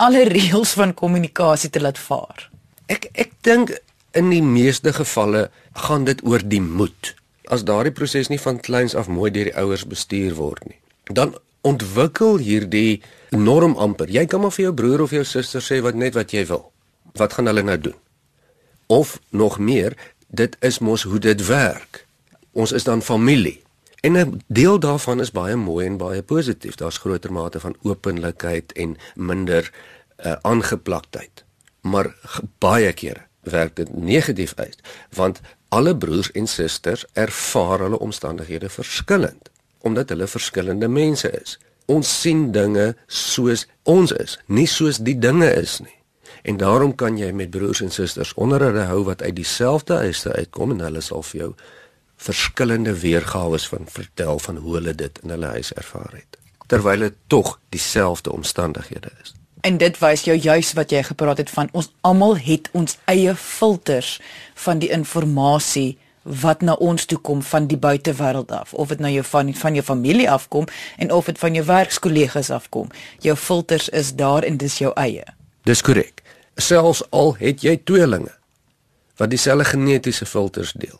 alle 0.00 0.24
reëls 0.30 0.72
van 0.78 0.94
kommunikasie 0.96 1.68
te 1.70 1.82
laat 1.82 2.00
vaar? 2.00 2.48
Ek 2.88 3.10
ek 3.12 3.36
dink 3.44 3.74
in 4.16 4.32
die 4.32 4.42
meeste 4.42 4.94
gevalle 4.96 5.50
gaan 5.88 6.08
dit 6.08 6.24
oor 6.24 6.40
die 6.40 6.62
moed 6.64 7.12
as 7.48 7.64
daardie 7.64 7.92
proses 7.92 8.28
nie 8.28 8.40
van 8.40 8.60
kleins 8.60 8.94
af 8.94 9.08
mooi 9.08 9.30
deur 9.30 9.50
die 9.50 9.56
ouers 9.56 9.86
bestuur 9.86 10.34
word 10.34 10.64
nie, 10.68 10.78
dan 11.04 11.34
ontwikkel 11.62 12.36
hierdie 12.42 13.02
norm 13.30 13.76
amper. 13.78 14.10
Jy 14.10 14.26
kan 14.26 14.42
maar 14.42 14.54
vir 14.54 14.68
jou 14.68 14.74
broer 14.74 15.04
of 15.04 15.14
jou 15.14 15.24
suster 15.24 15.62
sê 15.62 15.80
wat 15.82 15.94
net 15.94 16.14
wat 16.18 16.34
jy 16.34 16.44
wil. 16.50 16.70
Wat 17.18 17.32
gaan 17.32 17.46
hulle 17.46 17.62
nou 17.62 17.78
doen? 17.78 17.98
Of 18.86 19.18
nog 19.30 19.58
meer, 19.58 19.96
dit 20.28 20.56
is 20.60 20.78
mos 20.78 21.06
hoe 21.08 21.18
dit 21.22 21.46
werk. 21.46 22.04
Ons 22.52 22.72
is 22.72 22.84
dan 22.84 23.02
familie. 23.02 23.62
En 24.02 24.18
'n 24.18 24.42
deel 24.46 24.78
daarvan 24.78 25.20
is 25.20 25.30
baie 25.30 25.56
mooi 25.56 25.86
en 25.86 25.96
baie 25.96 26.22
positief. 26.22 26.74
Daar's 26.74 26.98
groter 26.98 27.32
mate 27.32 27.60
van 27.60 27.76
openlikheid 27.82 28.72
en 28.72 28.96
minder 29.14 29.72
uh, 30.26 30.32
aangeplaktheid. 30.42 31.44
Maar 31.80 32.14
baie 32.58 32.92
kere 32.92 33.20
werk 33.40 33.76
dit 33.76 33.96
negatief 33.96 34.52
uit, 34.56 34.78
want 35.10 35.40
alle 35.72 35.94
broers 35.96 36.30
en 36.36 36.46
susters 36.46 37.04
ervaar 37.12 37.86
hulle 37.86 37.98
omstandighede 37.98 38.68
verskillend 38.68 39.50
omdat 39.82 40.12
hulle 40.14 40.26
verskillende 40.30 40.86
mense 40.88 41.26
is. 41.40 41.56
Ons 41.90 42.10
sien 42.20 42.52
dinge 42.54 42.92
soos 43.06 43.64
ons 43.82 44.12
is, 44.14 44.36
nie 44.46 44.68
soos 44.70 45.00
die 45.02 45.16
dinge 45.18 45.48
is 45.58 45.80
nie. 45.82 45.96
En 46.46 46.60
daarom 46.60 46.94
kan 46.94 47.18
jy 47.18 47.32
met 47.34 47.50
broers 47.50 47.82
en 47.82 47.90
susters 47.90 48.30
onderhoude 48.38 48.84
hou 48.92 49.00
wat 49.08 49.22
uit 49.22 49.34
dieselfde 49.40 49.98
huise 50.04 50.32
uitkom 50.32 50.76
en 50.76 50.84
hulle 50.86 51.02
sal 51.02 51.26
vir 51.32 51.40
jou 51.40 51.50
verskillende 52.22 52.94
weergawe 53.02 53.58
van 53.72 53.90
vertel 53.90 54.38
van 54.38 54.62
hoe 54.62 54.78
hulle 54.78 54.94
dit 54.94 55.18
in 55.26 55.34
hulle 55.34 55.50
huis 55.58 55.74
ervaar 55.74 56.14
het 56.14 56.38
terwyl 56.72 57.04
dit 57.04 57.16
tog 57.26 57.58
dieselfde 57.68 58.32
omstandighede 58.32 59.10
is. 59.22 59.34
En 59.62 59.76
dit 59.78 59.98
wys 59.98 60.24
jou 60.26 60.34
juis 60.36 60.72
wat 60.74 60.90
jy 60.90 61.02
gepraat 61.06 61.38
het 61.38 61.50
van 61.50 61.68
ons 61.72 61.92
almal 62.00 62.34
het 62.36 62.68
ons 62.74 62.96
eie 63.06 63.34
filters 63.38 64.16
van 64.64 64.80
die 64.82 64.90
inligting 64.90 65.94
wat 66.22 66.62
na 66.62 66.74
ons 66.78 67.04
toe 67.06 67.18
kom 67.18 67.42
van 67.42 67.66
die 67.66 67.78
buitewêreld 67.78 68.50
af. 68.50 68.74
Of 68.74 68.88
dit 68.88 68.98
nou 68.98 69.10
jou 69.12 69.24
van 69.24 69.54
van 69.54 69.74
jou 69.74 69.84
familie 69.84 70.30
afkom 70.30 70.66
en 70.98 71.12
of 71.12 71.26
dit 71.30 71.38
van 71.38 71.54
jou 71.54 71.64
werkskollegas 71.66 72.50
afkom. 72.50 72.90
Jou 73.18 73.36
filters 73.36 73.88
is 73.88 74.14
daar 74.14 74.42
en 74.42 74.56
dis 74.56 74.78
jou 74.78 74.92
eie. 74.94 75.24
Dis 75.62 75.82
korrek. 75.82 76.22
Selfs 76.56 77.02
al 77.10 77.34
het 77.38 77.62
jy 77.62 77.76
tweelinge 77.84 78.34
wat 79.16 79.30
dieselfde 79.30 79.64
genetiese 79.64 80.26
filters 80.26 80.72
deel 80.72 80.98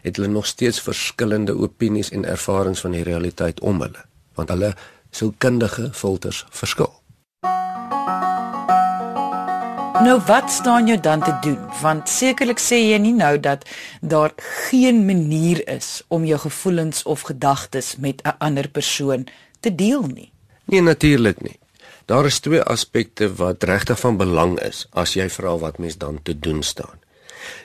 het 0.00 0.16
hulle 0.16 0.28
nog 0.28 0.46
steeds 0.46 0.80
verskillende 0.80 1.52
opinies 1.52 2.10
en 2.10 2.24
ervarings 2.24 2.80
van 2.80 2.94
die 2.96 3.02
realiteit 3.02 3.60
om 3.60 3.82
hulle 3.84 4.04
want 4.34 4.48
hulle 4.54 4.72
sielkundige 5.10 5.90
filters 5.92 6.44
verskil 6.50 6.97
Nou 9.98 10.20
wat 10.26 10.50
staan 10.50 10.86
jou 10.86 11.00
dan 11.00 11.22
te 11.22 11.38
doen? 11.40 11.58
Want 11.80 12.08
sekerlik 12.08 12.60
sê 12.62 12.76
jy 12.78 12.98
nie 13.02 13.14
nou 13.18 13.32
dat 13.42 13.64
daar 14.00 14.30
geen 14.68 15.00
manier 15.06 15.58
is 15.66 16.04
om 16.06 16.22
jou 16.24 16.38
gevoelens 16.38 17.02
of 17.02 17.24
gedagtes 17.26 17.96
met 17.96 18.22
'n 18.22 18.36
ander 18.38 18.68
persoon 18.68 19.26
te 19.60 19.74
deel 19.74 20.02
nie. 20.02 20.30
Nee, 20.64 20.80
natuurlik 20.80 21.42
nie. 21.42 21.58
Daar 22.04 22.24
is 22.24 22.38
twee 22.38 22.62
aspekte 22.62 23.34
wat 23.34 23.62
regtig 23.62 24.00
van 24.00 24.16
belang 24.16 24.60
is 24.60 24.86
as 24.90 25.12
jy 25.14 25.28
vra 25.30 25.58
wat 25.58 25.78
mens 25.78 25.96
dan 25.96 26.22
te 26.22 26.38
doen 26.38 26.62
staan. 26.62 27.00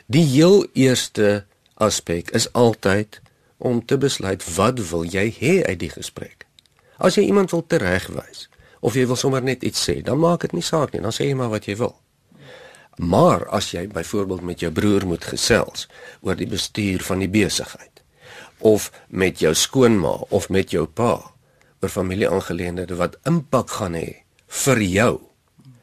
Die 0.05 0.25
heel 0.25 0.67
eerste 0.73 1.45
aspek 1.73 2.29
is 2.29 2.53
altyd 2.53 3.21
om 3.57 3.85
te 3.85 3.97
besluit 3.97 4.55
wat 4.55 4.79
wil 4.89 5.03
jy 5.03 5.35
hê 5.39 5.63
uit 5.65 5.79
die 5.79 5.89
gesprek. 5.89 6.45
As 6.97 7.15
jy 7.15 7.23
iemand 7.23 7.51
wil 7.51 7.63
teregwys 7.67 8.49
of 8.79 8.93
jy 8.93 9.05
wil 9.07 9.15
sommer 9.15 9.43
net 9.43 9.63
iets 9.63 9.89
sê, 9.89 10.01
dan 10.01 10.19
maak 10.19 10.41
dit 10.41 10.51
nie 10.51 10.61
saak 10.61 10.91
nie, 10.91 11.01
dan 11.01 11.11
sê 11.11 11.23
jy 11.23 11.33
maar 11.33 11.49
wat 11.49 11.65
jy 11.65 11.75
wil. 11.75 12.02
Maar 12.97 13.47
as 13.49 13.71
jy 13.71 13.87
byvoorbeeld 13.87 14.41
met 14.41 14.59
jou 14.59 14.71
broer 14.71 15.05
moet 15.07 15.25
gesels 15.25 15.87
oor 16.21 16.35
die 16.35 16.47
bestuur 16.47 17.03
van 17.03 17.19
die 17.19 17.29
besigheid 17.29 17.89
of 18.63 18.91
met 19.07 19.39
jou 19.39 19.53
skoonma 19.53 20.13
of 20.29 20.49
met 20.49 20.71
jou 20.71 20.85
pa 20.85 21.17
oor 21.81 21.91
familieaangeleenthede 21.91 22.95
wat 22.95 23.17
impak 23.27 23.69
gaan 23.79 23.97
hê 23.99 24.23
vir 24.63 24.81
jou, 24.81 25.13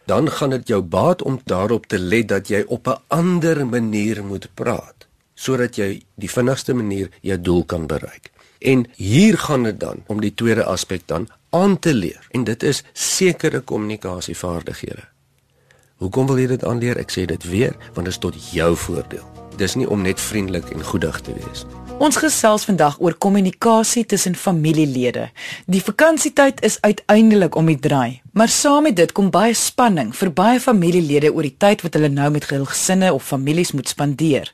dan 0.08 0.30
gaan 0.30 0.54
dit 0.56 0.72
jou 0.72 0.80
baat 0.82 1.22
om 1.22 1.40
daarop 1.44 1.86
te 1.86 1.98
let 1.98 2.28
dat 2.28 2.48
jy 2.48 2.64
op 2.66 2.88
'n 2.88 3.02
ander 3.08 3.66
manier 3.66 4.24
moet 4.24 4.48
praat 4.54 5.06
sodat 5.34 5.76
jy 5.76 6.02
die 6.20 6.30
vinnigste 6.30 6.74
manier 6.74 7.08
jou 7.20 7.40
doel 7.40 7.64
kan 7.64 7.86
bereik. 7.86 8.30
En 8.58 8.84
hier 8.96 9.38
gaan 9.38 9.62
dit 9.62 9.80
dan 9.80 10.02
om 10.06 10.20
die 10.20 10.34
tweede 10.34 10.64
aspek 10.64 11.06
dan 11.06 11.28
aan 11.50 11.78
te 11.78 11.94
leer 11.94 12.26
en 12.30 12.44
dit 12.44 12.62
is 12.62 12.82
sekere 12.92 13.60
kommunikasievaardighede. 13.60 15.08
Hoekom 16.00 16.26
wil 16.26 16.38
jy 16.40 16.46
dit 16.48 16.62
aanleer? 16.64 16.96
Ek 16.96 17.12
sê 17.12 17.26
dit 17.28 17.42
weer, 17.44 17.74
want 17.92 18.08
dit 18.08 18.14
is 18.14 18.18
tot 18.22 18.36
jou 18.54 18.70
voordeel. 18.86 19.26
Dis 19.60 19.76
nie 19.76 19.84
om 19.84 20.00
net 20.00 20.20
vriendelik 20.20 20.72
en 20.72 20.84
goedig 20.92 21.20
te 21.26 21.34
wees 21.36 21.66
nie. 21.68 21.79
Ons 22.00 22.16
gesels 22.16 22.62
vandag 22.64 22.94
oor 23.04 23.12
kommunikasie 23.20 24.06
tussen 24.08 24.32
familielede. 24.32 25.26
Die 25.68 25.82
vakansietyd 25.84 26.62
is 26.64 26.78
uiteindelik 26.80 27.58
om 27.60 27.66
die 27.68 27.76
draai, 27.76 28.22
maar 28.32 28.48
saam 28.48 28.86
met 28.88 28.94
dit 28.96 29.10
kom 29.12 29.26
baie 29.28 29.52
spanning 29.52 30.14
vir 30.16 30.30
baie 30.32 30.62
familielede 30.64 31.28
oor 31.28 31.44
die 31.44 31.58
tyd 31.60 31.84
wat 31.84 31.98
hulle 31.98 32.08
nou 32.08 32.30
met 32.32 32.46
hul 32.48 32.64
gesinne 32.70 33.10
of 33.12 33.26
families 33.28 33.74
moet 33.76 33.92
spandeer. 33.92 34.48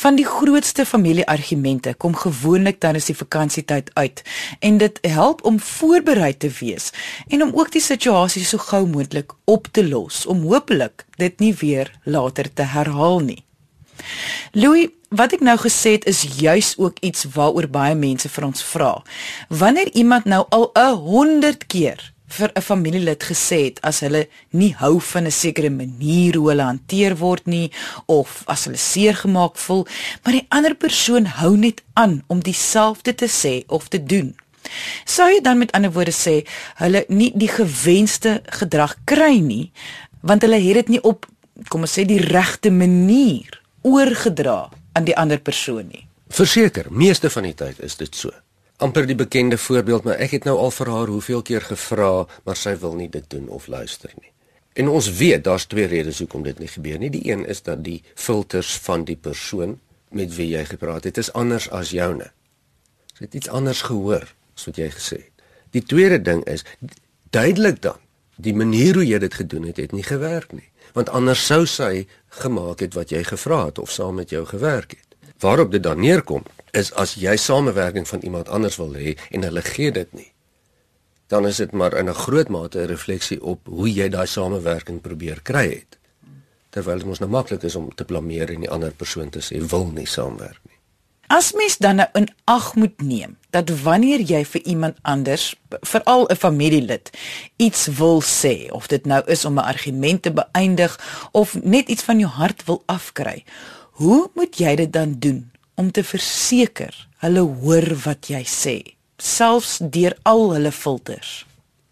Van 0.00 0.16
die 0.16 0.24
grootste 0.24 0.86
familieargumente 0.88 1.92
kom 2.00 2.16
gewoonlik 2.16 2.80
tydens 2.80 3.10
die 3.12 3.18
vakansietyd 3.18 3.90
uit 3.92 4.22
en 4.64 4.78
dit 4.80 5.00
help 5.12 5.44
om 5.44 5.60
voorberei 5.60 6.32
te 6.40 6.48
wees 6.62 6.88
en 7.28 7.44
om 7.44 7.52
ook 7.52 7.74
die 7.76 7.84
situasie 7.84 8.46
so 8.48 8.64
gou 8.70 8.86
moontlik 8.88 9.36
op 9.44 9.68
te 9.76 9.84
los 9.84 10.24
om 10.24 10.48
hopelik 10.48 11.04
dit 11.20 11.36
nie 11.44 11.52
weer 11.60 11.92
later 12.08 12.48
te 12.48 12.64
herhaal 12.72 13.20
nie. 13.28 13.42
Louis, 14.56 14.88
wat 15.08 15.32
ek 15.32 15.40
nou 15.40 15.56
gesê 15.60 15.96
het 15.96 16.04
is 16.10 16.22
juis 16.38 16.74
ook 16.76 16.98
iets 17.00 17.24
waaroor 17.34 17.68
baie 17.72 17.94
mense 17.96 18.28
vir 18.28 18.44
ons 18.44 18.62
vra. 18.62 18.92
Wanneer 19.48 19.90
iemand 19.96 20.24
nou 20.24 20.44
al 20.48 20.70
'n 20.74 20.94
100 20.94 21.66
keer 21.66 22.12
vir 22.28 22.50
'n 22.54 22.62
familielid 22.62 23.22
gesê 23.24 23.64
het 23.64 23.80
as 23.80 24.00
hulle 24.00 24.28
nie 24.50 24.74
hou 24.78 25.00
van 25.00 25.24
'n 25.24 25.30
sekere 25.30 25.70
manier 25.70 26.36
hoe 26.36 26.48
hulle 26.48 26.62
hanteer 26.62 27.16
word 27.16 27.46
nie 27.46 27.72
of 28.06 28.42
as 28.46 28.64
hulle 28.64 28.76
seer 28.76 29.14
gemaak 29.14 29.56
voel, 29.56 29.86
maar 30.22 30.32
die 30.32 30.46
ander 30.48 30.74
persoon 30.74 31.24
hou 31.24 31.56
net 31.56 31.82
aan 31.92 32.22
om 32.26 32.40
dieselfde 32.40 33.14
te 33.14 33.28
sê 33.28 33.64
of 33.66 33.88
te 33.88 34.04
doen. 34.04 34.36
Sou 35.04 35.28
jy 35.28 35.40
dan 35.40 35.58
met 35.58 35.72
ander 35.72 35.92
woorde 35.92 36.12
sê 36.12 36.46
hulle 36.74 37.04
nie 37.08 37.32
die 37.34 37.48
gewenste 37.48 38.42
gedrag 38.44 38.96
kry 39.04 39.38
nie 39.38 39.72
want 40.20 40.42
hulle 40.42 40.60
het 40.60 40.74
dit 40.74 40.88
nie 40.88 41.02
op 41.02 41.26
kom 41.68 41.80
ons 41.80 41.98
sê 41.98 42.04
die 42.04 42.20
regte 42.20 42.70
manier 42.70 43.62
oorgedra 43.82 44.68
aan 44.98 45.06
die 45.06 45.16
ander 45.16 45.38
persoon 45.38 45.86
nie. 45.92 46.04
Verseker, 46.34 46.90
meeste 46.90 47.30
van 47.30 47.46
die 47.46 47.56
tyd 47.56 47.80
is 47.86 47.96
dit 48.02 48.14
so. 48.14 48.34
amper 48.78 49.08
die 49.10 49.16
bekende 49.18 49.56
voorbeeld, 49.58 50.04
maar 50.06 50.20
ek 50.22 50.36
het 50.36 50.44
nou 50.46 50.52
al 50.62 50.70
vir 50.70 50.90
haar 50.94 51.10
hoeveel 51.10 51.40
keer 51.42 51.64
gevra, 51.66 52.28
maar 52.46 52.56
sy 52.56 52.76
wil 52.78 52.92
nie 52.94 53.08
dit 53.10 53.24
doen 53.26 53.48
of 53.50 53.66
luister 53.66 54.12
nie. 54.20 54.30
En 54.78 54.92
ons 54.94 55.08
weet 55.18 55.42
daar's 55.48 55.66
twee 55.66 55.88
redes 55.90 56.20
hoekom 56.22 56.44
dit 56.46 56.60
nie 56.62 56.70
gebeur 56.70 57.00
nie. 57.02 57.10
Die 57.10 57.24
een 57.26 57.42
is 57.42 57.64
dat 57.66 57.82
die 57.82 57.96
filters 58.14 58.76
van 58.86 59.02
die 59.08 59.16
persoon 59.16 59.80
met 60.14 60.30
wie 60.36 60.46
jy 60.52 60.62
gepraat 60.70 61.10
het, 61.10 61.18
is 61.18 61.32
anders 61.34 61.66
as 61.74 61.90
joune. 61.90 62.30
Sy 63.16 63.26
het 63.26 63.34
iets 63.40 63.50
anders 63.50 63.82
gehoor 63.90 64.30
as 64.54 64.70
wat 64.70 64.78
jy 64.78 64.92
gesê 64.94 65.18
het. 65.24 65.46
Die 65.74 65.82
tweede 65.82 66.22
ding 66.22 66.46
is 66.46 66.62
duidelik 67.34 67.82
dan, 67.82 67.98
die 68.38 68.54
manier 68.54 68.94
hoe 68.94 69.08
jy 69.08 69.18
dit 69.26 69.34
gedoen 69.42 69.66
het, 69.72 69.82
het 69.82 69.92
nie 69.92 70.06
gewerk 70.06 70.54
nie 70.54 70.70
want 70.92 71.08
anders 71.08 71.46
sou 71.46 71.66
sy 71.66 72.06
gemaak 72.42 72.80
het 72.80 72.94
wat 72.94 73.10
jy 73.10 73.22
gevra 73.24 73.64
het 73.64 73.78
of 73.78 73.90
saam 73.90 74.14
met 74.14 74.30
jou 74.30 74.44
gewerk 74.46 74.90
het. 74.90 75.16
Waarop 75.38 75.72
dit 75.72 75.82
dan 75.82 76.00
neerkom 76.00 76.42
is 76.70 76.92
as 76.92 77.14
jy 77.14 77.36
samewerking 77.36 78.08
van 78.08 78.20
iemand 78.20 78.48
anders 78.48 78.76
wil 78.76 78.94
hê 78.94 79.16
en 79.30 79.42
hulle 79.42 79.62
gee 79.62 79.92
dit 79.92 80.12
nie, 80.12 80.32
dan 81.28 81.46
is 81.46 81.56
dit 81.56 81.72
maar 81.72 81.96
in 81.96 82.08
'n 82.08 82.14
groot 82.14 82.48
mate 82.48 82.78
'n 82.78 82.86
refleksie 82.86 83.42
op 83.42 83.60
hoe 83.66 83.92
jy 83.92 84.08
daai 84.08 84.26
samewerking 84.26 85.00
probeer 85.00 85.40
kry 85.42 85.68
het. 85.68 85.98
Terwyl 86.70 86.98
dit 86.98 87.06
mos 87.06 87.18
nou 87.18 87.30
maklik 87.30 87.62
is 87.62 87.74
om 87.74 87.94
te 87.94 88.04
blameer 88.04 88.50
en 88.50 88.60
die 88.60 88.70
ander 88.70 88.92
persoon 88.92 89.30
te 89.30 89.40
sê 89.40 89.60
wil 89.70 89.86
nie 89.86 90.06
saamwerk 90.06 90.60
nie. 90.62 90.77
As 91.28 91.52
mens 91.52 91.76
dan 91.76 92.00
nou 92.00 92.08
in 92.16 92.30
ag 92.48 92.72
moet 92.74 93.02
neem 93.04 93.34
dat 93.52 93.68
wanneer 93.84 94.22
jy 94.24 94.40
vir 94.48 94.62
iemand 94.64 94.96
anders, 95.04 95.52
veral 95.84 96.24
'n 96.28 96.36
familielid, 96.36 97.10
iets 97.56 97.86
wil 97.86 98.22
sê 98.22 98.70
of 98.72 98.86
dit 98.88 99.04
nou 99.04 99.22
is 99.26 99.44
om 99.44 99.60
'n 99.60 99.68
argument 99.72 100.22
te 100.22 100.32
beëindig 100.32 101.28
of 101.32 101.62
net 101.62 101.88
iets 101.88 102.02
van 102.02 102.18
jou 102.18 102.30
hart 102.30 102.64
wil 102.64 102.82
afkry, 102.86 103.44
hoe 104.00 104.30
moet 104.34 104.56
jy 104.56 104.74
dit 104.76 104.92
dan 104.92 105.16
doen 105.18 105.50
om 105.74 105.90
te 105.90 106.04
verseker 106.04 107.08
hulle 107.16 107.40
hoor 107.40 107.96
wat 108.04 108.26
jy 108.26 108.44
sê, 108.44 108.96
selfs 109.16 109.78
deur 109.82 110.16
al 110.22 110.52
hulle 110.52 110.72
filters? 110.72 111.46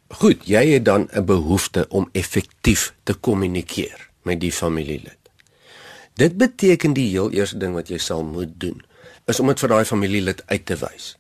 Goed, 0.09 0.47
jy 0.47 0.73
het 0.73 0.85
dan 0.85 1.09
'n 1.13 1.25
behoefte 1.25 1.89
om 1.89 2.09
effektief 2.13 2.95
te 3.03 3.15
kommunikeer 3.15 4.11
met 4.23 4.41
die 4.41 4.53
familielid. 4.53 5.19
Dit 6.15 6.37
beteken 6.37 6.93
die 6.93 7.11
heel 7.11 7.31
eerste 7.31 7.59
ding 7.59 7.75
wat 7.75 7.89
jy 7.89 7.99
sal 7.99 8.25
moet 8.25 8.61
doen 8.61 8.83
is 9.27 9.41
om 9.41 9.47
dit 9.47 9.61
vir 9.61 9.69
daai 9.69 9.85
familielid 9.85 10.43
uit 10.47 10.67
te 10.67 10.77
wys 10.81 11.17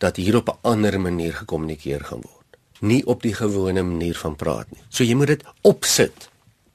dat 0.00 0.16
hier 0.16 0.36
op 0.36 0.48
'n 0.48 0.58
ander 0.62 1.00
manier 1.00 1.34
gekommunikeer 1.34 2.04
gaan 2.04 2.22
word, 2.24 2.56
nie 2.80 3.06
op 3.06 3.22
die 3.22 3.34
gewone 3.34 3.82
manier 3.82 4.16
van 4.16 4.36
praat 4.36 4.70
nie. 4.70 4.82
So 4.88 5.04
jy 5.04 5.14
moet 5.14 5.26
dit 5.26 5.42
opsit 5.62 6.30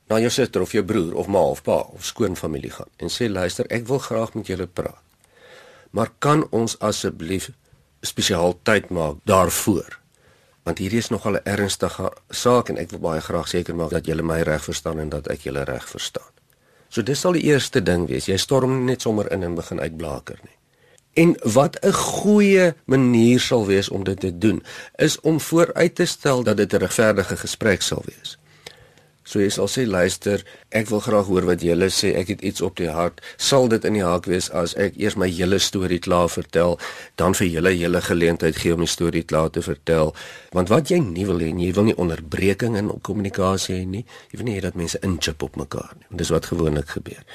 na 0.10 0.20
jou 0.20 0.30
suster 0.30 0.62
of 0.62 0.72
jou 0.72 0.84
broer 0.84 1.16
of 1.16 1.28
ma 1.28 1.40
of 1.40 1.64
pa 1.64 1.78
of 1.78 2.06
skoonfamilie 2.06 2.72
gaan 2.72 2.90
en 2.98 3.10
sê 3.10 3.30
luister, 3.30 3.66
ek 3.70 3.88
wil 3.88 4.00
graag 4.00 4.34
met 4.34 4.48
julle 4.48 4.68
praat. 4.68 5.02
maar 5.96 6.12
kan 6.20 6.44
ons 6.52 6.76
asseblief 6.80 7.50
spesiaal 8.02 8.58
tyd 8.68 8.90
maak 8.90 9.22
daarvoor? 9.24 10.00
Want 10.68 10.82
hierdie 10.82 11.00
is 11.00 11.10
nogal 11.10 11.38
'n 11.38 11.46
ernstige 11.46 12.12
saak 12.30 12.70
en 12.70 12.78
ek 12.78 12.90
wil 12.92 13.00
baie 13.00 13.22
graag 13.22 13.48
seker 13.48 13.76
maak 13.76 13.90
dat 13.90 14.06
julle 14.06 14.22
my 14.22 14.42
reg 14.42 14.64
verstaan 14.64 15.00
en 15.00 15.10
dat 15.10 15.28
ek 15.28 15.42
julle 15.42 15.64
reg 15.64 15.90
verstaan. 15.90 16.34
So 16.90 17.02
dis 17.02 17.20
sal 17.20 17.32
die 17.32 17.44
eerste 17.44 17.84
ding 17.84 18.08
wees. 18.08 18.26
Jy 18.26 18.38
storm 18.38 18.86
net 18.86 19.02
sommer 19.02 19.32
in 19.32 19.44
en 19.44 19.56
begin 19.56 19.80
uitblaker 19.80 20.40
nie. 20.44 20.55
En 21.16 21.36
wat 21.42 21.78
'n 21.82 21.92
goeie 21.92 22.74
manier 22.86 23.40
sal 23.40 23.66
wees 23.66 23.90
om 23.90 24.04
dit 24.04 24.20
te 24.20 24.38
doen, 24.38 24.64
is 24.96 25.20
om 25.20 25.40
vooruit 25.40 25.96
te 25.96 26.06
stel 26.06 26.44
dat 26.44 26.58
dit 26.58 26.74
'n 26.74 26.78
regverdige 26.78 27.38
gesprek 27.38 27.82
sal 27.82 28.04
wees. 28.06 28.38
So 29.26 29.40
jy 29.42 29.50
sal 29.50 29.66
sê 29.66 29.88
luister, 29.90 30.44
ek 30.70 30.92
wil 30.94 31.00
graag 31.02 31.26
hoor 31.26 31.48
wat 31.50 31.64
julle 31.66 31.88
sê. 31.90 32.14
Ek 32.14 32.28
het 32.28 32.42
iets 32.46 32.62
op 32.62 32.76
die 32.78 32.90
hart. 32.94 33.22
Sal 33.42 33.66
dit 33.68 33.86
in 33.86 33.98
die 33.98 34.04
haak 34.04 34.26
wees 34.30 34.52
as 34.54 34.76
ek 34.78 35.00
eers 35.02 35.16
my 35.16 35.30
hele 35.30 35.58
storie 35.60 36.00
klaar 36.00 36.30
vertel, 36.30 36.78
dan 37.16 37.34
vir 37.34 37.48
julle 37.48 37.74
hele 37.74 38.02
geleentheid 38.02 38.56
gee 38.62 38.74
om 38.74 38.86
die 38.86 38.92
storie 38.92 39.24
klaar 39.24 39.50
te 39.50 39.62
vertel? 39.66 40.14
Want 40.54 40.70
wat 40.70 40.94
jy 40.94 41.00
nie 41.00 41.26
wil 41.26 41.42
hê, 41.42 41.50
jy 41.50 41.72
wil 41.74 41.84
nie 41.90 41.98
onderbreking 41.98 42.78
in 42.78 42.94
kommunikasie 43.02 43.76
hê 43.76 43.86
nie. 43.86 44.06
Jy 44.30 44.38
wil 44.38 44.46
nie 44.46 44.60
hê 44.60 44.62
dat 44.62 44.76
mense 44.76 45.02
inchip 45.02 45.42
op 45.42 45.56
mekaar 45.56 45.98
nie. 45.98 46.18
Dis 46.22 46.30
wat 46.30 46.46
gewoonlik 46.46 46.94
gebeur. 47.00 47.26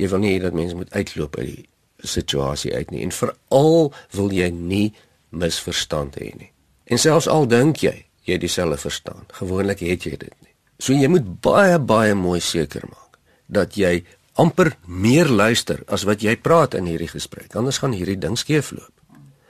Jy 0.00 0.08
wil 0.08 0.24
nie 0.24 0.38
hê 0.38 0.42
dat 0.42 0.56
mense 0.56 0.74
moet 0.74 0.96
uitloop 0.96 1.36
uit 1.36 1.46
die 1.46 1.68
situasie 2.08 2.74
uit 2.74 2.90
nie 2.90 3.02
en 3.04 3.12
veral 3.14 3.92
wil 4.16 4.32
jy 4.32 4.50
nie 4.54 4.94
misverstand 5.30 6.18
hê 6.20 6.32
nie. 6.34 6.50
En 6.90 7.00
selfs 7.00 7.28
al 7.30 7.48
dink 7.48 7.82
jy 7.84 7.96
jy 8.24 8.38
dieselfde 8.40 8.78
verstaan, 8.80 9.26
gewoonlik 9.36 9.82
het 9.84 10.06
jy 10.06 10.16
dit 10.16 10.32
nie. 10.40 10.52
So 10.80 10.96
jy 10.96 11.10
moet 11.12 11.26
baie 11.44 11.78
baie 11.78 12.14
mooi 12.16 12.40
seker 12.40 12.86
maak 12.88 13.18
dat 13.52 13.76
jy 13.76 13.98
amper 14.40 14.72
meer 14.86 15.28
luister 15.28 15.82
as 15.86 16.06
wat 16.08 16.24
jy 16.24 16.34
praat 16.40 16.74
in 16.74 16.88
hierdie 16.88 17.10
gesprek. 17.10 17.52
Anders 17.54 17.78
gaan 17.82 17.94
hierdie 17.94 18.18
ding 18.18 18.38
skeefloop. 18.40 18.90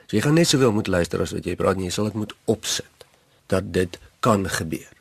So 0.08 0.18
jy 0.18 0.24
gaan 0.26 0.36
net 0.38 0.50
sowel 0.50 0.74
moet 0.76 0.90
luister 0.90 1.22
as 1.22 1.32
wat 1.36 1.46
jy 1.46 1.56
praat 1.56 1.78
en 1.78 1.86
jy 1.86 1.94
sal 1.94 2.10
dit 2.10 2.18
moet 2.24 2.34
opsit 2.50 3.08
dat 3.52 3.72
dit 3.72 3.98
kan 4.24 4.44
gebeur. 4.48 4.92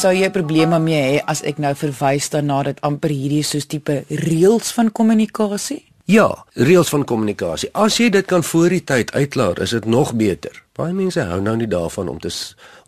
Sou 0.00 0.12
jy 0.16 0.30
probleme 0.32 0.78
mee 0.80 1.00
hê 1.04 1.16
as 1.28 1.42
ek 1.44 1.58
nou 1.60 1.74
verwys 1.76 2.30
daarna 2.32 2.62
dat 2.70 2.78
amper 2.86 3.12
hierdie 3.12 3.42
soos 3.44 3.66
tipe 3.68 3.98
reëls 4.08 4.70
van 4.72 4.88
kommunikasie? 4.96 5.82
Ja, 6.08 6.26
reëls 6.56 6.88
van 6.88 7.04
kommunikasie. 7.04 7.68
As 7.76 7.98
jy 8.00 8.08
dit 8.14 8.26
kan 8.26 8.42
voor 8.46 8.72
die 8.72 8.80
tyd 8.86 9.12
uitklaar, 9.12 9.60
is 9.60 9.74
dit 9.76 9.84
nog 9.84 10.14
beter. 10.16 10.56
Baie 10.78 10.94
mense 10.96 11.20
hou 11.28 11.40
nou 11.44 11.52
nie 11.60 11.68
daarvan 11.68 12.08
om 12.08 12.20
te 12.22 12.32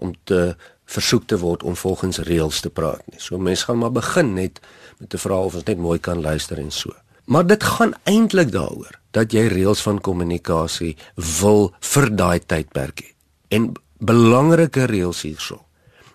om 0.01 0.15
te 0.25 0.55
versoek 0.93 1.27
te 1.29 1.39
word 1.41 1.63
om 1.69 1.77
volgens 1.77 2.23
reëls 2.25 2.63
te 2.65 2.73
praat 2.73 3.05
nie. 3.13 3.21
So 3.21 3.39
mense 3.39 3.69
gaan 3.69 3.83
maar 3.83 3.93
begin 3.93 4.33
net 4.39 4.63
met 4.99 5.11
te 5.13 5.21
vra 5.21 5.43
of 5.45 5.59
ons 5.61 5.69
net 5.69 5.81
mooi 5.81 5.99
kan 6.01 6.23
luister 6.25 6.59
en 6.59 6.73
so. 6.73 6.97
Maar 7.29 7.45
dit 7.47 7.65
gaan 7.75 7.93
eintlik 8.09 8.55
daaroor 8.55 8.97
dat 9.13 9.37
jy 9.37 9.45
reëls 9.53 9.85
van 9.85 10.01
kommunikasie 10.01 10.97
wil 11.41 11.75
vir 11.93 12.09
daai 12.17 12.41
tydperk 12.41 13.05
hê. 13.05 13.13
En 13.53 13.75
belangrike 14.01 14.89
reëls 14.89 15.23
hierso 15.29 15.61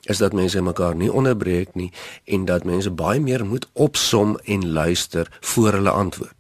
is 0.07 0.21
dat 0.23 0.33
mense 0.33 0.61
mekaar 0.61 0.95
nie 0.95 1.11
onderbreek 1.11 1.75
nie 1.75 1.91
en 2.25 2.45
dat 2.45 2.63
mense 2.63 2.91
baie 2.91 3.19
meer 3.19 3.45
moet 3.45 3.67
opsom 3.73 4.37
en 4.45 4.67
luister 4.71 5.27
voor 5.39 5.79
hulle 5.79 5.89
antwoord. 5.89 6.35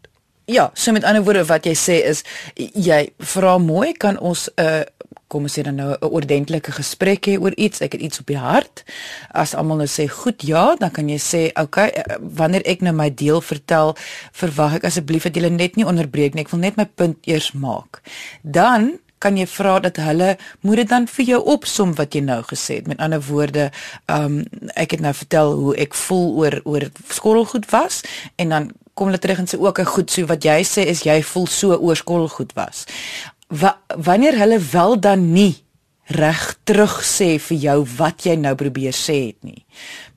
Ja, 0.47 0.69
so 0.73 0.91
met 0.95 1.03
ander 1.03 1.23
woorde 1.23 1.43
wat 1.45 1.65
jy 1.67 1.73
sê 1.75 1.97
is 2.07 2.23
jy 2.55 3.01
vra 3.19 3.57
mooi 3.59 3.91
kan 3.91 4.15
ons 4.19 4.47
'n 4.55 4.63
uh, 4.63 4.83
kom 5.27 5.43
ons 5.43 5.57
sê 5.59 5.63
dan 5.63 5.75
nou 5.75 5.91
'n 5.91 6.07
ordentlike 6.07 6.71
gesprek 6.71 7.27
hê 7.27 7.35
oor 7.39 7.51
iets, 7.55 7.81
ek 7.81 7.91
het 7.91 8.01
iets 8.01 8.19
op 8.19 8.27
die 8.27 8.37
hart. 8.37 8.83
As 9.31 9.55
almal 9.55 9.77
nou 9.77 9.87
sê 9.87 10.07
goed 10.07 10.41
ja, 10.41 10.75
dan 10.75 10.91
kan 10.91 11.09
jy 11.09 11.17
sê 11.17 11.51
okay, 11.61 11.91
uh, 11.91 12.15
wanneer 12.19 12.61
ek 12.65 12.81
nou 12.81 12.93
my 12.93 13.13
deel 13.13 13.41
vertel, 13.41 13.95
verwag 14.31 14.75
ek 14.75 14.85
asseblief 14.85 15.23
dat 15.23 15.35
jy 15.35 15.49
net 15.49 15.75
nie 15.75 15.85
onderbreek 15.85 16.33
nie. 16.33 16.43
Ek 16.43 16.51
wil 16.51 16.59
net 16.59 16.77
my 16.77 16.85
punt 16.85 17.17
eers 17.27 17.51
maak. 17.51 18.01
Dan 18.41 18.99
kan 19.17 19.37
jy 19.37 19.47
vra 19.47 19.79
dat 19.79 19.97
hulle 19.97 20.37
moet 20.61 20.81
dit 20.81 20.89
dan 20.89 21.07
vir 21.07 21.25
jou 21.25 21.39
opsom 21.53 21.93
wat 21.97 22.15
jy 22.15 22.21
nou 22.21 22.41
gesê 22.47 22.79
het. 22.81 22.87
Met 22.87 22.99
ander 23.03 23.21
woorde, 23.21 23.69
ehm 24.05 24.25
um, 24.25 24.43
ek 24.75 24.97
het 24.97 25.01
nou 25.01 25.13
vertel 25.13 25.53
hoe 25.53 25.75
ek 25.75 25.93
voel 25.93 26.27
oor 26.41 26.59
oor 26.63 26.89
skottelgoed 27.09 27.69
was 27.71 28.01
en 28.35 28.49
dan 28.49 28.71
kom 28.93 29.11
hulle 29.11 29.21
terug 29.21 29.39
en 29.39 29.47
sê 29.47 29.59
ook 29.59 29.79
'n 29.79 29.93
goed 29.93 30.11
so 30.11 30.25
wat 30.25 30.43
jy 30.43 30.63
sê 30.63 30.85
is 30.85 31.03
jy 31.03 31.21
voel 31.23 31.47
so 31.47 31.75
oor 31.75 31.95
skottelgoed 31.95 32.53
was. 32.53 32.85
Wa 33.47 33.77
wanneer 33.87 34.37
hulle 34.37 34.59
wel 34.59 34.99
dan 34.99 35.31
nie 35.31 35.55
reg 36.07 36.55
terug 36.63 37.03
sê 37.03 37.35
vir 37.39 37.57
jou 37.57 37.85
wat 37.97 38.25
jy 38.25 38.35
nou 38.35 38.55
probeer 38.55 38.95
sê 38.95 39.17
het 39.27 39.43
nie. 39.43 39.65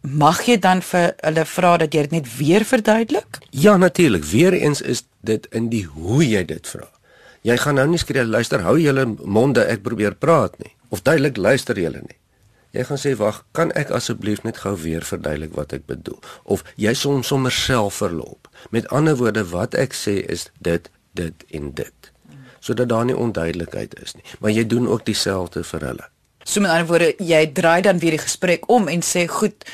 Mag 0.02 0.46
jy 0.46 0.56
dan 0.56 0.82
vir 0.82 1.14
hulle 1.20 1.44
vra 1.44 1.76
dat 1.82 1.94
jy 1.94 2.06
dit 2.06 2.10
net 2.10 2.36
weer 2.36 2.64
verduidelik? 2.64 3.40
Ja, 3.50 3.76
natuurlik. 3.76 4.24
Weereens 4.24 4.80
is 4.80 5.02
dit 5.20 5.46
in 5.50 5.68
die 5.68 5.84
hoe 5.84 6.22
jy 6.24 6.44
dit 6.44 6.66
vra. 6.66 6.88
Jy 7.40 7.57
gaan 7.57 7.79
nou 7.81 7.87
nie 7.88 7.98
skree 8.00 8.20
luister 8.29 8.61
hou 8.66 8.74
julle 8.76 9.07
monde 9.24 9.62
ek 9.64 9.81
probeer 9.85 10.12
praat 10.12 10.59
nie 10.61 10.74
of 10.92 11.00
duidelik 11.07 11.38
luister 11.40 11.79
julle 11.79 12.03
nie. 12.03 12.18
Jy 12.76 12.85
gaan 12.87 13.00
sê 13.00 13.14
wag, 13.18 13.40
kan 13.57 13.72
ek 13.79 13.88
asseblief 13.96 14.42
net 14.44 14.61
gou 14.62 14.74
weer 14.79 15.07
verduidelik 15.07 15.57
wat 15.57 15.72
ek 15.72 15.87
bedoel 15.88 16.18
of 16.44 16.66
jy 16.76 16.92
soms 16.94 17.33
sommer 17.33 17.55
self 17.55 18.03
verloop. 18.03 18.50
Met 18.70 18.90
ander 18.92 19.16
woorde 19.16 19.46
wat 19.55 19.74
ek 19.79 19.96
sê 19.96 20.20
is 20.29 20.50
dit 20.61 20.92
dit 21.16 21.46
en 21.57 21.72
dit. 21.81 22.12
Sodat 22.61 22.92
daar 22.92 23.09
nie 23.09 23.16
onduidelikheid 23.16 23.96
is 24.05 24.14
nie, 24.18 24.24
maar 24.38 24.53
jy 24.53 24.66
doen 24.68 24.87
ook 24.90 25.09
dieselfde 25.09 25.64
vir 25.64 25.88
hulle. 25.88 26.07
So 26.44 26.61
met 26.61 26.74
ander 26.76 26.88
woorde 26.92 27.12
jy 27.24 27.44
draai 27.57 27.81
dan 27.88 28.05
weer 28.05 28.18
die 28.18 28.24
gesprek 28.26 28.68
om 28.68 28.92
en 28.92 29.03
sê 29.03 29.26
goed 29.31 29.64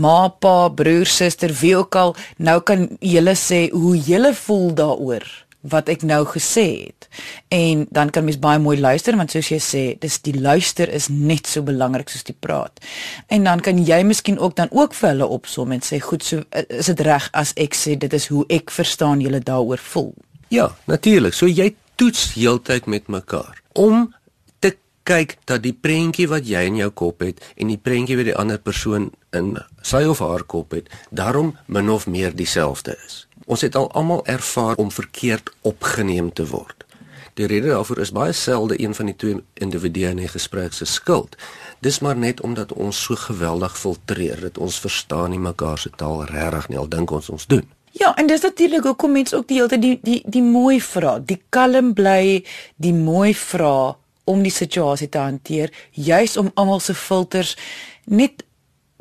Ma, 0.00 0.30
pa, 0.30 0.70
broer, 0.70 1.08
suster, 1.10 1.50
wie 1.60 1.74
ook 1.76 1.96
al, 1.98 2.12
nou 2.38 2.60
kan 2.62 2.86
julle 3.02 3.34
sê 3.36 3.64
hoe 3.74 3.96
julle 3.98 4.30
voel 4.38 4.70
daaroor 4.78 5.26
wat 5.60 5.88
ek 5.92 6.02
nou 6.02 6.22
gesê 6.24 6.66
het. 6.86 7.08
En 7.52 7.86
dan 7.90 8.10
kan 8.10 8.24
mens 8.24 8.38
baie 8.40 8.58
mooi 8.58 8.78
luister 8.80 9.16
want 9.16 9.32
soos 9.34 9.50
jy 9.52 9.58
sê, 9.60 9.82
dis 10.00 10.20
die 10.24 10.36
luister 10.40 10.88
is 10.88 11.08
net 11.12 11.50
so 11.50 11.62
belangrik 11.66 12.08
soos 12.08 12.24
die 12.24 12.36
praat. 12.36 12.80
En 13.28 13.44
dan 13.44 13.60
kan 13.60 13.78
jy 13.84 14.00
miskien 14.06 14.38
ook 14.38 14.56
dan 14.56 14.72
ook 14.72 14.94
vir 14.94 15.12
hulle 15.12 15.26
opsom 15.26 15.72
en 15.72 15.80
sê, 15.84 16.00
"Goed, 16.00 16.24
so 16.24 16.42
is 16.68 16.86
dit 16.86 17.00
reg 17.00 17.28
as 17.32 17.52
ek 17.56 17.74
sê 17.74 17.98
dit 17.98 18.12
is 18.12 18.26
hoe 18.26 18.44
ek 18.48 18.70
verstaan 18.70 19.20
julle 19.20 19.40
daaroor 19.40 19.78
voel." 19.78 20.14
Ja, 20.48 20.76
natuurlik. 20.84 21.34
So 21.34 21.46
jy 21.46 21.74
toets 21.94 22.34
heeltyd 22.34 22.86
met 22.86 23.08
mekaar 23.08 23.62
om 23.72 24.14
te 24.58 24.76
kyk 25.02 25.36
dat 25.44 25.62
die 25.62 25.72
prentjie 25.72 26.28
wat 26.28 26.46
jy 26.48 26.62
in 26.66 26.76
jou 26.76 26.90
kop 26.90 27.20
het 27.20 27.40
en 27.56 27.68
die 27.68 27.78
prentjie 27.78 28.16
wat 28.16 28.24
die 28.24 28.36
ander 28.36 28.58
persoon 28.58 29.12
in 29.32 29.58
sy 29.82 30.04
of 30.04 30.18
haar 30.18 30.42
kop 30.42 30.72
het, 30.72 30.88
daarom 31.10 31.56
min 31.66 31.90
of 31.90 32.06
meer 32.06 32.34
dieselfde 32.36 32.96
is. 33.06 33.26
Ons 33.50 33.64
het 33.66 33.74
al 33.74 33.88
almal 33.98 34.20
ervaar 34.26 34.76
om 34.78 34.92
verkeerd 34.94 35.50
opgeneem 35.66 36.32
te 36.32 36.46
word. 36.46 36.84
Die 37.34 37.46
rede 37.50 37.72
daarvoor 37.72 37.98
is 37.98 38.12
baie 38.14 38.32
selde 38.32 38.76
een 38.82 38.94
van 38.94 39.08
die 39.10 39.16
twee 39.16 39.40
individue 39.54 40.10
in 40.10 40.20
'n 40.22 40.28
gesprek 40.28 40.72
se 40.72 40.84
skuld. 40.84 41.36
Dis 41.80 41.98
maar 41.98 42.16
net 42.16 42.40
omdat 42.40 42.72
ons 42.72 43.02
so 43.02 43.14
geweldig 43.14 43.78
filtreer 43.78 44.40
dat 44.40 44.58
ons 44.58 44.78
verstaan 44.78 45.30
nie 45.30 45.38
mekaar 45.38 45.78
se 45.78 45.90
taal 45.96 46.24
regtig 46.24 46.68
nie 46.68 46.78
al 46.78 46.88
dink 46.88 47.10
ons 47.10 47.28
ons 47.28 47.46
doen. 47.46 47.66
Ja, 47.90 48.16
en 48.16 48.26
dis 48.26 48.40
natuurlik 48.40 48.82
hoekom 48.82 49.12
mense 49.12 49.36
ook 49.36 49.48
die 49.48 49.56
hele 49.56 49.68
tyd 49.68 49.82
die 49.82 49.98
die 50.02 50.22
die 50.26 50.42
mooi 50.42 50.82
vra, 50.82 51.18
die 51.18 51.42
kalm 51.48 51.92
bly, 51.94 52.44
die 52.76 52.94
mooi 52.94 53.34
vra 53.34 53.96
om 54.24 54.42
die 54.42 54.52
situasie 54.52 55.08
te 55.08 55.18
hanteer, 55.18 55.72
juis 55.90 56.36
om 56.36 56.50
almal 56.54 56.80
se 56.80 56.94
filters 56.94 57.56
net 58.04 58.44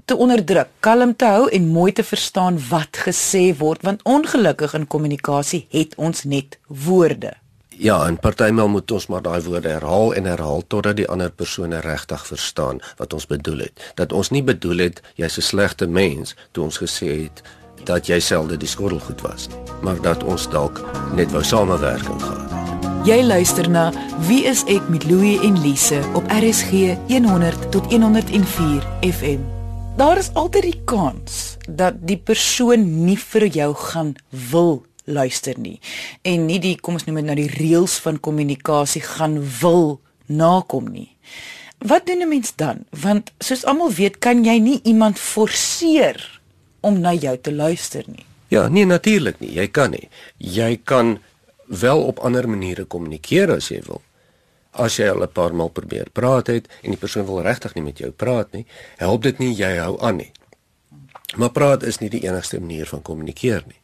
te 0.10 0.18
onderdruk, 0.18 0.72
kalm 0.82 1.12
te 1.16 1.28
hou 1.30 1.50
en 1.54 1.68
mooi 1.70 1.92
te 1.94 2.04
verstaan 2.04 2.58
wat 2.70 2.98
gesê 3.06 3.50
word 3.58 3.84
want 3.86 4.02
ongelukkig 4.10 4.74
in 4.74 4.88
kommunikasie 4.90 5.68
het 5.70 5.94
ons 6.02 6.24
net 6.26 6.58
woorde. 6.66 7.36
Ja, 7.80 8.02
en 8.08 8.18
partymal 8.20 8.68
moet 8.74 8.92
ons 8.92 9.06
maar 9.08 9.22
daai 9.24 9.40
woorde 9.46 9.70
herhaal 9.70 10.16
en 10.18 10.26
herhaal 10.28 10.66
totdat 10.68 10.98
die 10.98 11.08
ander 11.08 11.30
persoon 11.32 11.78
regtig 11.86 12.26
verstaan 12.28 12.82
wat 12.98 13.14
ons 13.14 13.28
bedoel 13.30 13.68
het. 13.68 13.86
Dat 13.96 14.12
ons 14.12 14.34
nie 14.34 14.44
bedoel 14.44 14.88
het 14.88 15.02
jy's 15.16 15.38
'n 15.38 15.48
slegte 15.52 15.88
mens 15.88 16.36
toe 16.52 16.64
ons 16.64 16.82
gesê 16.82 17.30
het 17.30 17.44
dat 17.86 18.08
jy 18.08 18.20
selde 18.20 18.58
die 18.58 18.68
skottelgoed 18.68 19.22
was 19.22 19.48
nie, 19.48 19.58
maar 19.82 20.02
dat 20.02 20.24
ons 20.24 20.50
dalk 20.50 20.82
net 21.16 21.32
wou 21.32 21.44
samewerking 21.44 22.22
gehad 22.22 22.52
het. 22.52 23.08
Jy 23.08 23.24
luister 23.24 23.70
na 23.70 23.92
Wie 24.28 24.44
is 24.44 24.64
ek 24.68 24.90
met 24.90 25.06
Louie 25.06 25.40
en 25.40 25.62
Lise 25.62 26.02
op 26.14 26.24
RSG 26.28 26.98
100 27.08 27.72
tot 27.72 27.86
104 27.92 28.84
FM 29.02 29.59
daar 30.00 30.18
is 30.18 30.30
altyd 30.34 30.64
die 30.64 30.82
kans 30.88 31.58
dat 31.68 31.98
die 32.08 32.18
persoon 32.18 32.86
nie 33.04 33.18
vir 33.20 33.46
jou 33.52 33.74
gaan 33.76 34.14
wil 34.52 34.86
luister 35.04 35.58
nie 35.60 35.80
en 36.24 36.46
nie 36.48 36.60
die 36.64 36.78
kom 36.80 36.96
ons 36.96 37.04
noem 37.08 37.20
dit 37.20 37.28
nou 37.28 37.36
die 37.36 37.50
reëls 37.52 37.98
van 38.06 38.22
kommunikasie 38.24 39.04
gaan 39.04 39.36
wil 39.60 40.00
nakom 40.32 40.88
nie. 40.94 41.10
Wat 41.84 42.08
doen 42.08 42.24
'n 42.24 42.30
mens 42.30 42.56
dan? 42.56 42.86
Want 42.90 43.32
soos 43.40 43.66
almal 43.66 43.92
weet, 43.92 44.20
kan 44.20 44.46
jy 44.46 44.60
nie 44.60 44.80
iemand 44.84 45.20
forceer 45.20 46.40
om 46.80 47.00
na 47.00 47.14
jou 47.14 47.38
te 47.38 47.52
luister 47.52 48.04
nie. 48.08 48.26
Ja, 48.48 48.68
nee 48.68 48.86
natuurlik 48.86 49.40
nie. 49.40 49.54
Jy 49.54 49.68
kan 49.68 49.92
nie. 49.92 50.10
Jy 50.38 50.80
kan 50.84 51.20
wel 51.68 52.04
op 52.04 52.20
ander 52.20 52.50
maniere 52.50 52.86
kommunikeer 52.86 53.52
as 53.52 53.68
jy 53.68 53.82
wil 53.86 54.02
as 54.80 54.98
jy 54.98 55.10
al 55.10 55.24
'n 55.24 55.32
paar 55.32 55.54
maal 55.54 55.70
probeer 55.70 56.10
praat 56.14 56.48
het 56.48 56.68
en 56.84 56.92
die 56.92 57.00
persoon 57.00 57.26
wil 57.26 57.42
regtig 57.42 57.76
nie 57.76 57.84
met 57.84 57.98
jou 57.98 58.12
praat 58.12 58.52
nie, 58.52 58.66
help 58.98 59.24
dit 59.24 59.40
nie 59.40 59.54
jy 59.54 59.78
hou 59.78 60.00
aan 60.02 60.18
nie. 60.18 60.32
Maar 61.38 61.52
praat 61.52 61.84
is 61.84 62.00
nie 62.00 62.10
die 62.10 62.24
enigste 62.24 62.60
manier 62.60 62.86
van 62.86 63.02
kommunikeer 63.02 63.64
nie. 63.68 63.80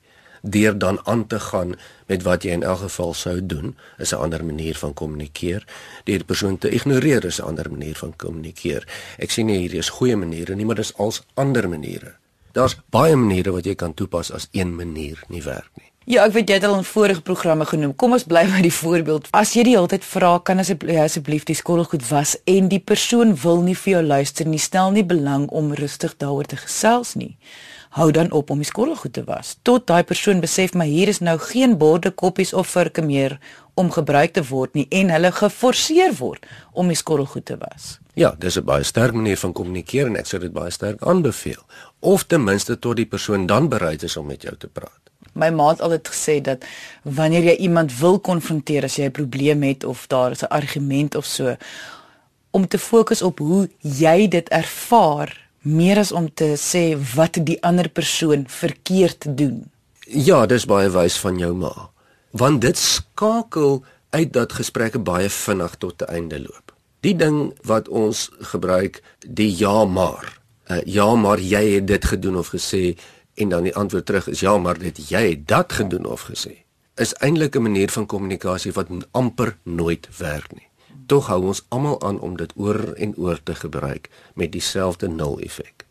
deur 0.46 0.78
dan 0.78 1.00
aan 1.04 1.28
te 1.28 1.40
gaan 1.40 1.76
met 2.06 2.24
wat 2.24 2.44
jy 2.44 2.52
in 2.52 2.64
elk 2.64 2.80
geval 2.80 3.14
sou 3.14 3.46
doen, 3.46 3.76
is 3.98 4.14
'n 4.14 4.22
ander 4.22 4.46
manier 4.46 4.76
van 4.76 4.94
kommunikeer. 4.94 5.66
Deur 6.04 6.18
die 6.18 6.26
persoon 6.26 6.58
te 6.58 6.70
ignoreer 6.70 7.26
is 7.26 7.40
'n 7.42 7.46
ander 7.46 7.72
manier 7.72 7.96
van 7.96 8.16
kommunikeer. 8.16 8.88
Ek 9.18 9.32
sien 9.32 9.46
nie 9.46 9.58
hierdie 9.58 9.80
is 9.80 9.90
goeie 9.90 10.16
maniere 10.16 10.56
nie, 10.56 10.66
maar 10.66 10.76
dis 10.76 10.98
als 10.98 11.24
ander 11.34 11.70
maniere. 11.70 12.16
Daar's 12.52 12.78
baie 12.90 13.16
maniere 13.16 13.52
wat 13.52 13.66
jy 13.66 13.76
kan 13.76 13.94
toepas 13.94 14.32
as 14.32 14.48
een 14.52 14.76
manier 14.76 15.24
nie 15.28 15.44
werk 15.44 15.70
nie. 15.78 15.95
Ja, 16.06 16.26
ek 16.28 16.36
weet 16.36 16.50
jy 16.50 16.58
het 16.60 16.66
al 16.68 16.78
in 16.78 16.84
vorige 16.86 17.22
programme 17.26 17.66
genoem. 17.66 17.96
Kom 17.98 18.14
ons 18.14 18.28
bly 18.30 18.44
by 18.46 18.60
die 18.62 18.74
voorbeeld. 18.74 19.32
As 19.34 19.56
jy 19.58 19.64
die 19.66 19.74
hele 19.74 19.90
tyd 19.90 20.04
vra, 20.06 20.36
kan 20.38 20.62
asseblief 20.62 21.00
asseblief 21.02 21.48
die 21.50 21.58
skottelgoed 21.58 22.06
was 22.12 22.36
en 22.46 22.70
die 22.70 22.80
persoon 22.80 23.34
wil 23.42 23.64
nie 23.66 23.74
vir 23.76 23.98
jou 23.98 24.04
luister 24.06 24.46
nie, 24.46 24.62
stel 24.62 24.94
nie 24.94 25.06
belang 25.06 25.48
om 25.50 25.74
rustig 25.74 26.14
daaroor 26.22 26.46
te 26.52 26.62
gesels 26.62 27.16
nie 27.18 27.34
hou 27.96 28.12
dan 28.12 28.32
op 28.36 28.50
om 28.52 28.60
die 28.60 28.68
skottelgoed 28.68 29.14
te 29.16 29.24
was. 29.24 29.56
Tot 29.64 29.86
daai 29.88 30.04
persoon 30.04 30.42
besef 30.44 30.74
maar 30.76 30.90
hier 30.92 31.08
is 31.08 31.22
nou 31.24 31.38
geen 31.40 31.78
borde, 31.80 32.12
koppies 32.12 32.52
of 32.54 32.68
virke 32.68 33.02
meer 33.02 33.38
om 33.80 33.92
gebruik 33.92 34.34
te 34.36 34.44
word 34.50 34.76
nie 34.76 34.86
en 35.00 35.14
hulle 35.14 35.32
geforseer 35.32 36.16
word 36.20 36.44
om 36.74 36.92
die 36.92 37.00
skottelgoed 37.00 37.48
te 37.48 37.58
was. 37.62 37.96
Ja, 38.16 38.36
dis 38.40 38.58
'n 38.58 38.66
baie 38.66 38.84
sterk 38.84 39.14
manier 39.14 39.38
van 39.38 39.54
kommunikeer 39.54 40.08
en 40.08 40.16
ek 40.16 40.26
sou 40.26 40.40
dit 40.40 40.54
baie 40.54 40.72
sterk 40.72 41.02
aanbeveel. 41.04 41.64
Of 42.00 42.24
ten 42.24 42.44
minste 42.44 42.80
tot 42.80 42.96
die 42.96 43.06
persoon 43.06 43.46
dan 43.48 43.70
bereid 43.70 44.04
is 44.04 44.18
om 44.18 44.26
met 44.26 44.42
jou 44.42 44.56
te 44.58 44.68
praat. 44.68 45.15
My 45.36 45.50
ma 45.52 45.70
het 45.74 45.82
altyd 45.84 46.08
gesê 46.08 46.36
dat 46.42 46.64
wanneer 47.04 47.44
jy 47.52 47.56
iemand 47.68 47.92
wil 48.00 48.20
konfronteer 48.20 48.88
as 48.88 48.96
jy 48.96 49.06
'n 49.06 49.12
probleem 49.12 49.64
het 49.64 49.84
of 49.84 50.08
daar 50.08 50.32
is 50.32 50.44
'n 50.44 50.54
argument 50.60 51.16
of 51.16 51.26
so 51.26 51.56
om 52.52 52.68
te 52.68 52.80
fokus 52.80 53.22
op 53.22 53.40
hoe 53.40 53.70
jy 53.80 54.28
dit 54.28 54.50
ervaar 54.50 55.34
meer 55.66 55.98
as 55.98 56.12
om 56.12 56.30
te 56.34 56.54
sê 56.62 56.94
wat 57.16 57.40
die 57.48 57.58
ander 57.66 57.90
persoon 57.90 58.46
verkeerd 58.48 59.38
doen. 59.38 59.66
Ja, 60.08 60.46
dis 60.46 60.68
baie 60.70 60.90
wys 60.94 61.18
van 61.18 61.40
jou 61.42 61.54
ma. 61.54 61.90
Want 62.32 62.62
dit 62.62 62.78
skakel 62.78 63.84
uit 64.10 64.32
dat 64.34 64.54
gesprekke 64.54 65.00
baie 65.00 65.30
vinnig 65.30 65.76
tot 65.76 66.02
'n 66.02 66.14
einde 66.14 66.40
loop. 66.40 66.74
Die 67.02 67.16
ding 67.16 67.54
wat 67.64 67.88
ons 67.88 68.30
gebruik, 68.40 69.02
die 69.28 69.58
ja 69.58 69.86
maar. 69.86 70.40
Uh, 70.68 70.82
ja, 70.86 71.16
maar 71.16 71.40
jy 71.40 71.74
het 71.76 71.88
dit 71.88 72.06
gedoen 72.06 72.38
of 72.38 72.48
gesê 72.48 72.98
en 73.36 73.50
dan 73.50 73.64
die 73.64 73.76
antwoord 73.76 74.06
terug 74.06 74.28
is 74.28 74.40
ja, 74.40 74.58
maar 74.58 74.80
dit 74.80 75.10
jy 75.10 75.30
het 75.30 75.48
dat 75.48 75.74
gedoen 75.74 76.06
of 76.06 76.30
gesê. 76.32 76.64
Is 76.96 77.14
eintlik 77.14 77.56
'n 77.56 77.62
manier 77.62 77.92
van 77.92 78.06
kommunikasie 78.06 78.72
wat 78.72 78.88
amper 79.12 79.58
nooit 79.64 80.08
werk 80.18 80.54
nie 80.54 80.70
tog 81.06 81.30
hou 81.30 81.42
ons 81.52 81.64
almal 81.70 82.00
aan 82.06 82.20
om 82.20 82.38
dit 82.38 82.52
oor 82.58 82.94
en 82.94 83.14
oor 83.18 83.40
te 83.44 83.56
gebruik 83.56 84.10
met 84.34 84.52
dieselfde 84.52 85.08
nul 85.08 85.40
effek. 85.46 85.86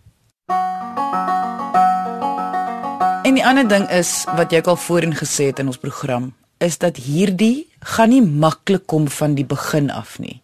En 3.24 3.36
die 3.38 3.44
ander 3.46 3.68
ding 3.68 3.86
is 3.90 4.24
wat 4.36 4.52
jy 4.52 4.60
al 4.68 4.76
voorheen 4.76 5.16
gesê 5.16 5.48
het 5.50 5.62
in 5.62 5.70
ons 5.72 5.80
program, 5.80 6.32
is 6.58 6.78
dat 6.78 7.00
hierdie 7.00 7.66
gaan 7.94 8.12
nie 8.12 8.22
maklik 8.22 8.86
kom 8.90 9.08
van 9.08 9.34
die 9.38 9.46
begin 9.48 9.90
af 9.90 10.18
nie. 10.18 10.42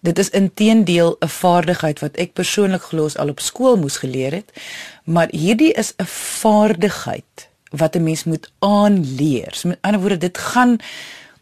Dit 0.00 0.18
is 0.18 0.30
intedeel 0.30 1.16
'n 1.20 1.28
vaardigheid 1.28 1.98
wat 2.00 2.16
ek 2.16 2.32
persoonlik 2.32 2.82
glo 2.82 3.08
al 3.14 3.28
op 3.28 3.40
skool 3.40 3.76
moes 3.76 3.96
geleer 3.96 4.32
het, 4.32 4.52
maar 5.04 5.28
hierdie 5.30 5.72
is 5.72 5.92
'n 5.96 6.06
vaardigheid 6.40 7.48
wat 7.70 7.96
'n 7.96 8.02
mens 8.02 8.24
moet 8.24 8.52
aanleer. 8.58 9.54
So 9.54 9.68
met 9.68 9.78
ander 9.80 10.00
woorde, 10.00 10.18
dit 10.18 10.38
gaan 10.38 10.78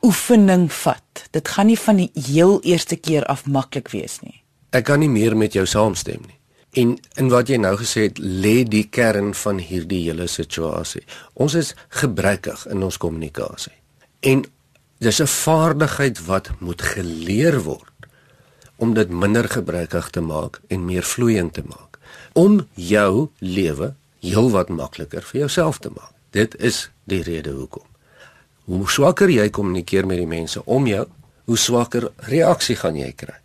oefening 0.01 0.73
vat. 0.73 1.29
Dit 1.31 1.49
gaan 1.49 1.67
nie 1.67 1.79
van 1.79 1.97
die 1.97 2.11
heel 2.15 2.63
eerste 2.63 2.97
keer 2.97 3.25
af 3.25 3.47
maklik 3.47 3.89
wees 3.89 4.21
nie. 4.21 4.43
Ek 4.71 4.85
kan 4.85 4.99
nie 4.99 5.09
meer 5.09 5.37
met 5.37 5.53
jou 5.53 5.67
saamstem 5.67 6.21
nie. 6.27 6.39
En 6.71 6.99
in 7.15 7.29
wat 7.29 7.49
jy 7.49 7.57
nou 7.57 7.77
gesê 7.77 8.01
het, 8.01 8.19
lê 8.19 8.63
die 8.69 8.87
kern 8.91 9.35
van 9.35 9.59
hierdie 9.59 10.05
hele 10.05 10.27
situasie. 10.27 11.03
Ons 11.33 11.55
is 11.55 11.75
gebrekkig 11.89 12.67
in 12.67 12.83
ons 12.83 12.97
kommunikasie. 12.97 13.73
En 14.21 14.45
dis 14.99 15.21
'n 15.21 15.27
vaardigheid 15.27 16.25
wat 16.25 16.51
moet 16.59 16.83
geleer 16.83 17.63
word 17.63 17.88
om 18.79 18.95
dit 18.95 19.11
minder 19.11 19.49
gebrekkig 19.51 20.11
te 20.15 20.23
maak 20.23 20.61
en 20.71 20.85
meer 20.87 21.03
vloeiend 21.03 21.53
te 21.55 21.63
maak. 21.67 21.99
Om 22.33 22.63
jou 22.75 23.29
lewe 23.39 23.95
heelwat 24.23 24.71
makliker 24.71 25.23
vir 25.23 25.41
jouself 25.41 25.79
te 25.83 25.91
maak. 25.91 26.15
Dit 26.31 26.55
is 26.63 26.87
die 27.11 27.23
rede 27.23 27.51
hoekom. 27.57 27.87
Hoe 28.69 28.87
swakker 28.91 29.31
jy 29.33 29.49
kommunikeer 29.51 30.07
met 30.07 30.21
die 30.21 30.29
mense 30.29 30.63
om 30.65 30.87
jou, 30.87 31.07
hoe 31.49 31.57
swakker 31.57 32.11
reaksie 32.29 32.77
gaan 32.77 32.99
jy 32.99 33.13
kry. 33.17 33.39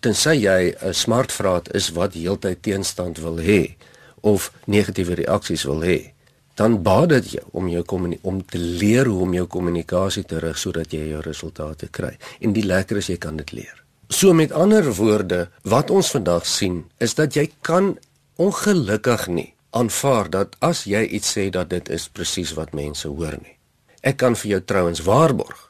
Tensy 0.00 0.36
jy 0.38 0.74
'n 0.78 0.94
smart 0.94 1.32
vraat 1.32 1.74
is 1.74 1.90
wat 1.90 2.14
heeltyd 2.14 2.62
teenstand 2.62 3.18
wil 3.18 3.38
hê 3.38 3.74
of 4.20 4.52
negatiewe 4.66 5.14
reaksies 5.14 5.64
wil 5.64 5.82
hê, 5.82 6.12
dan 6.54 6.82
baat 6.82 7.08
dit 7.08 7.30
jou 7.30 7.44
om 7.50 7.68
jou 7.68 7.84
om 8.22 8.44
te 8.46 8.58
leer 8.58 9.06
hoe 9.06 9.22
om 9.22 9.34
jou 9.34 9.46
kommunikasie 9.46 10.24
te 10.24 10.38
rig 10.38 10.58
sodat 10.58 10.92
jy 10.92 11.08
jou 11.08 11.20
resultate 11.20 11.88
kry. 11.88 12.16
En 12.40 12.52
die 12.52 12.64
lekker 12.64 12.96
is 12.96 13.06
jy 13.06 13.16
kan 13.16 13.36
dit 13.36 13.52
leer. 13.52 13.87
So 14.08 14.32
met 14.32 14.52
ander 14.52 14.94
woorde, 14.94 15.50
wat 15.62 15.90
ons 15.90 16.10
vandag 16.10 16.46
sien, 16.46 16.86
is 16.96 17.12
dat 17.14 17.34
jy 17.36 17.50
kan 17.60 17.98
ongelukkig 18.40 19.26
nie 19.28 19.52
aanvaar 19.76 20.30
dat 20.32 20.56
as 20.64 20.86
jy 20.88 21.02
iets 21.18 21.34
sê 21.36 21.50
dat 21.52 21.68
dit 21.68 21.90
is 21.92 22.08
presies 22.08 22.54
wat 22.56 22.72
mense 22.72 23.08
hoor 23.08 23.36
nie. 23.42 23.58
Ek 24.00 24.16
kan 24.22 24.36
vir 24.38 24.54
jou 24.54 24.60
trouens 24.64 25.02
waarborg 25.04 25.66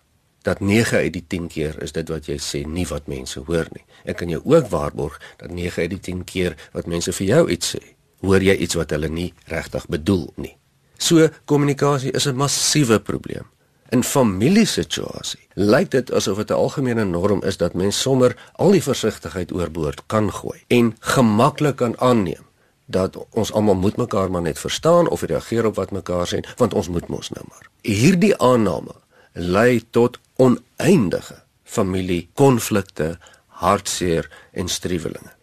dat 0.47 0.63
9 0.63 1.03
uit 1.03 1.13
die 1.17 1.25
10 1.27 1.49
keer 1.51 1.83
is 1.83 1.93
dit 1.97 2.09
wat 2.15 2.31
jy 2.31 2.39
sê 2.39 2.63
nie 2.63 2.87
wat 2.87 3.11
mense 3.11 3.43
hoor 3.43 3.67
nie. 3.75 3.83
Ek 4.07 4.21
kan 4.23 4.31
jou 4.31 4.41
ook 4.45 4.71
waarborg 4.71 5.19
dat 5.43 5.51
9 5.51 5.83
uit 5.83 5.91
die 5.97 6.03
10 6.13 6.25
keer 6.25 6.55
wat 6.73 6.87
mense 6.87 7.13
vir 7.19 7.27
jou 7.27 7.43
iets 7.51 7.75
sê, 7.75 7.83
hoor 8.23 8.45
jy 8.45 8.55
iets 8.55 8.79
wat 8.79 8.95
hulle 8.95 9.11
nie 9.11 9.33
regtig 9.51 9.91
bedoel 9.91 10.29
nie. 10.39 10.55
So 10.99 11.27
kommunikasie 11.45 12.15
is 12.15 12.27
'n 12.27 12.39
massiewe 12.39 13.01
probleem. 13.01 13.51
In 13.89 14.03
familiesituasie 14.05 15.47
lyk 15.55 15.91
dit 15.91 16.13
asof 16.13 16.37
dit 16.37 16.51
'n 16.51 16.61
algemene 16.61 17.05
norm 17.05 17.43
is 17.43 17.57
dat 17.57 17.75
mens 17.75 18.01
sommer 18.01 18.37
al 18.53 18.71
die 18.71 18.83
versigtigheid 18.83 19.53
oorboord 19.53 20.03
kan 20.07 20.33
gooi 20.33 20.61
en 20.67 20.97
gemaklik 21.01 21.77
kan 21.77 22.01
aanneem 22.01 22.45
dat 22.87 23.17
ons 23.31 23.53
almal 23.53 23.75
moet 23.75 23.97
mekaar 23.97 24.31
maar 24.31 24.43
net 24.43 24.59
verstaan 24.59 25.09
of 25.09 25.23
reageer 25.23 25.67
op 25.67 25.75
wat 25.75 25.91
mekaar 25.91 26.27
sê 26.27 26.41
want 26.57 26.75
ons 26.75 26.89
moet 26.89 27.09
mos 27.09 27.31
nou 27.31 27.45
maar. 27.49 27.69
Hierdie 27.83 28.37
aanname 28.37 28.95
lei 29.33 29.85
tot 29.91 30.19
oneindige 30.37 31.43
familiekonflikte, 31.65 33.19
hartseer 33.47 34.31
en 34.53 34.69
striwelinge. 34.69 35.38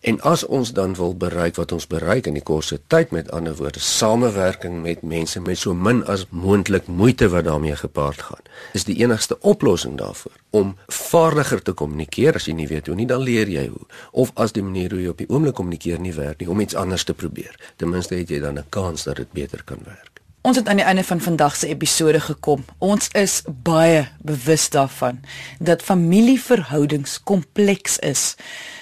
En 0.00 0.20
as 0.20 0.46
ons 0.46 0.72
dan 0.72 0.94
wil 0.94 1.16
bereik 1.16 1.58
wat 1.60 1.72
ons 1.76 1.86
bereik 1.86 2.26
in 2.26 2.36
die 2.38 2.42
korte 2.42 2.78
tyd 2.88 3.10
met 3.12 3.30
ander 3.36 3.52
woorde 3.56 3.82
samewerking 3.84 4.78
met 4.80 5.02
mense 5.04 5.40
met 5.44 5.58
so 5.60 5.74
min 5.76 6.00
as 6.08 6.24
moontlik 6.30 6.86
moeite 6.86 7.28
wat 7.28 7.44
daarmee 7.44 7.76
gepaard 7.76 8.22
gaan, 8.22 8.46
is 8.72 8.88
die 8.88 8.96
enigste 9.02 9.36
oplossing 9.40 9.98
daarvoor 10.00 10.32
om 10.50 10.72
vaardiger 10.86 11.62
te 11.62 11.74
kommunikeer 11.76 12.40
as 12.40 12.48
jy 12.48 12.56
nie 12.56 12.70
weet 12.70 12.88
hoe 12.88 12.96
nie 12.96 13.06
dan 13.10 13.20
leer 13.20 13.52
jy 13.52 13.66
hoe 13.68 13.84
of 14.24 14.32
as 14.40 14.56
die 14.56 14.64
manier 14.64 14.96
hoe 14.96 15.02
jy 15.02 15.12
op 15.12 15.20
die 15.20 15.28
oomblik 15.28 15.58
kommunikeer 15.60 16.00
nie 16.00 16.16
werk 16.16 16.40
nie 16.40 16.48
om 16.48 16.64
iets 16.64 16.74
anders 16.74 17.04
te 17.04 17.14
probeer. 17.14 17.52
Ten 17.76 17.92
minste 17.92 18.16
het 18.16 18.32
jy 18.32 18.40
dan 18.40 18.58
'n 18.58 18.72
kans 18.72 19.04
dat 19.04 19.16
dit 19.16 19.32
beter 19.32 19.62
kan 19.64 19.84
werk. 19.84 20.20
Ons 20.42 20.56
het 20.56 20.68
aan 20.68 20.78
die 20.80 20.84
einde 20.84 21.04
van 21.04 21.20
vandag 21.20 21.56
se 21.56 21.66
episode 21.68 22.20
gekom. 22.20 22.64
Ons 22.78 23.08
is 23.12 23.42
baie 23.46 24.08
bewus 24.24 24.70
daarvan 24.72 25.20
dat 25.58 25.82
familieverhoudings 25.82 27.22
kompleks 27.22 27.98
is 27.98 28.34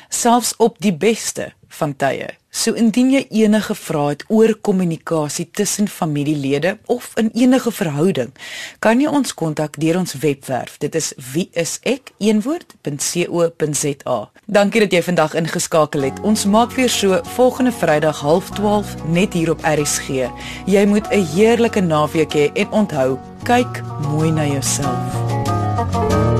selfs 0.08 0.54
op 0.56 0.78
die 0.78 0.94
beste 0.94 1.52
van 1.68 1.96
tye. 1.96 2.28
So 2.50 2.72
indien 2.74 3.10
jy 3.12 3.26
enige 3.44 3.74
vrae 3.76 4.08
het 4.14 4.24
oor 4.32 4.54
kommunikasie 4.64 5.50
tussen 5.52 5.88
familielede 5.88 6.78
of 6.86 7.12
in 7.20 7.30
enige 7.34 7.70
verhouding, 7.72 8.32
kan 8.80 9.00
jy 9.00 9.08
ons 9.12 9.34
kontak 9.36 9.76
deur 9.80 9.98
ons 10.00 10.14
webwerf. 10.22 10.78
Dit 10.80 10.94
is 10.98 11.12
wieisek.co.za. 11.34 12.28
Dankie 14.46 14.80
dat 14.80 14.92
jy 14.96 15.02
vandag 15.10 15.34
ingeskakel 15.38 16.02
het. 16.08 16.20
Ons 16.24 16.44
maak 16.48 16.72
weer 16.78 16.90
so 16.90 17.20
volgende 17.36 17.72
Vrydag 17.72 18.24
12:30 18.24 19.06
net 19.12 19.32
hier 19.32 19.50
op 19.50 19.60
RSG. 19.62 20.08
Jy 20.66 20.86
moet 20.86 21.06
'n 21.12 21.26
heerlike 21.36 21.80
naweek 21.80 22.32
hê 22.32 22.52
en 22.54 22.70
onthou, 22.70 23.18
kyk 23.44 23.82
mooi 24.08 24.30
na 24.30 24.46
jouself. 24.46 25.28
Thank 25.78 26.12
you 26.12 26.37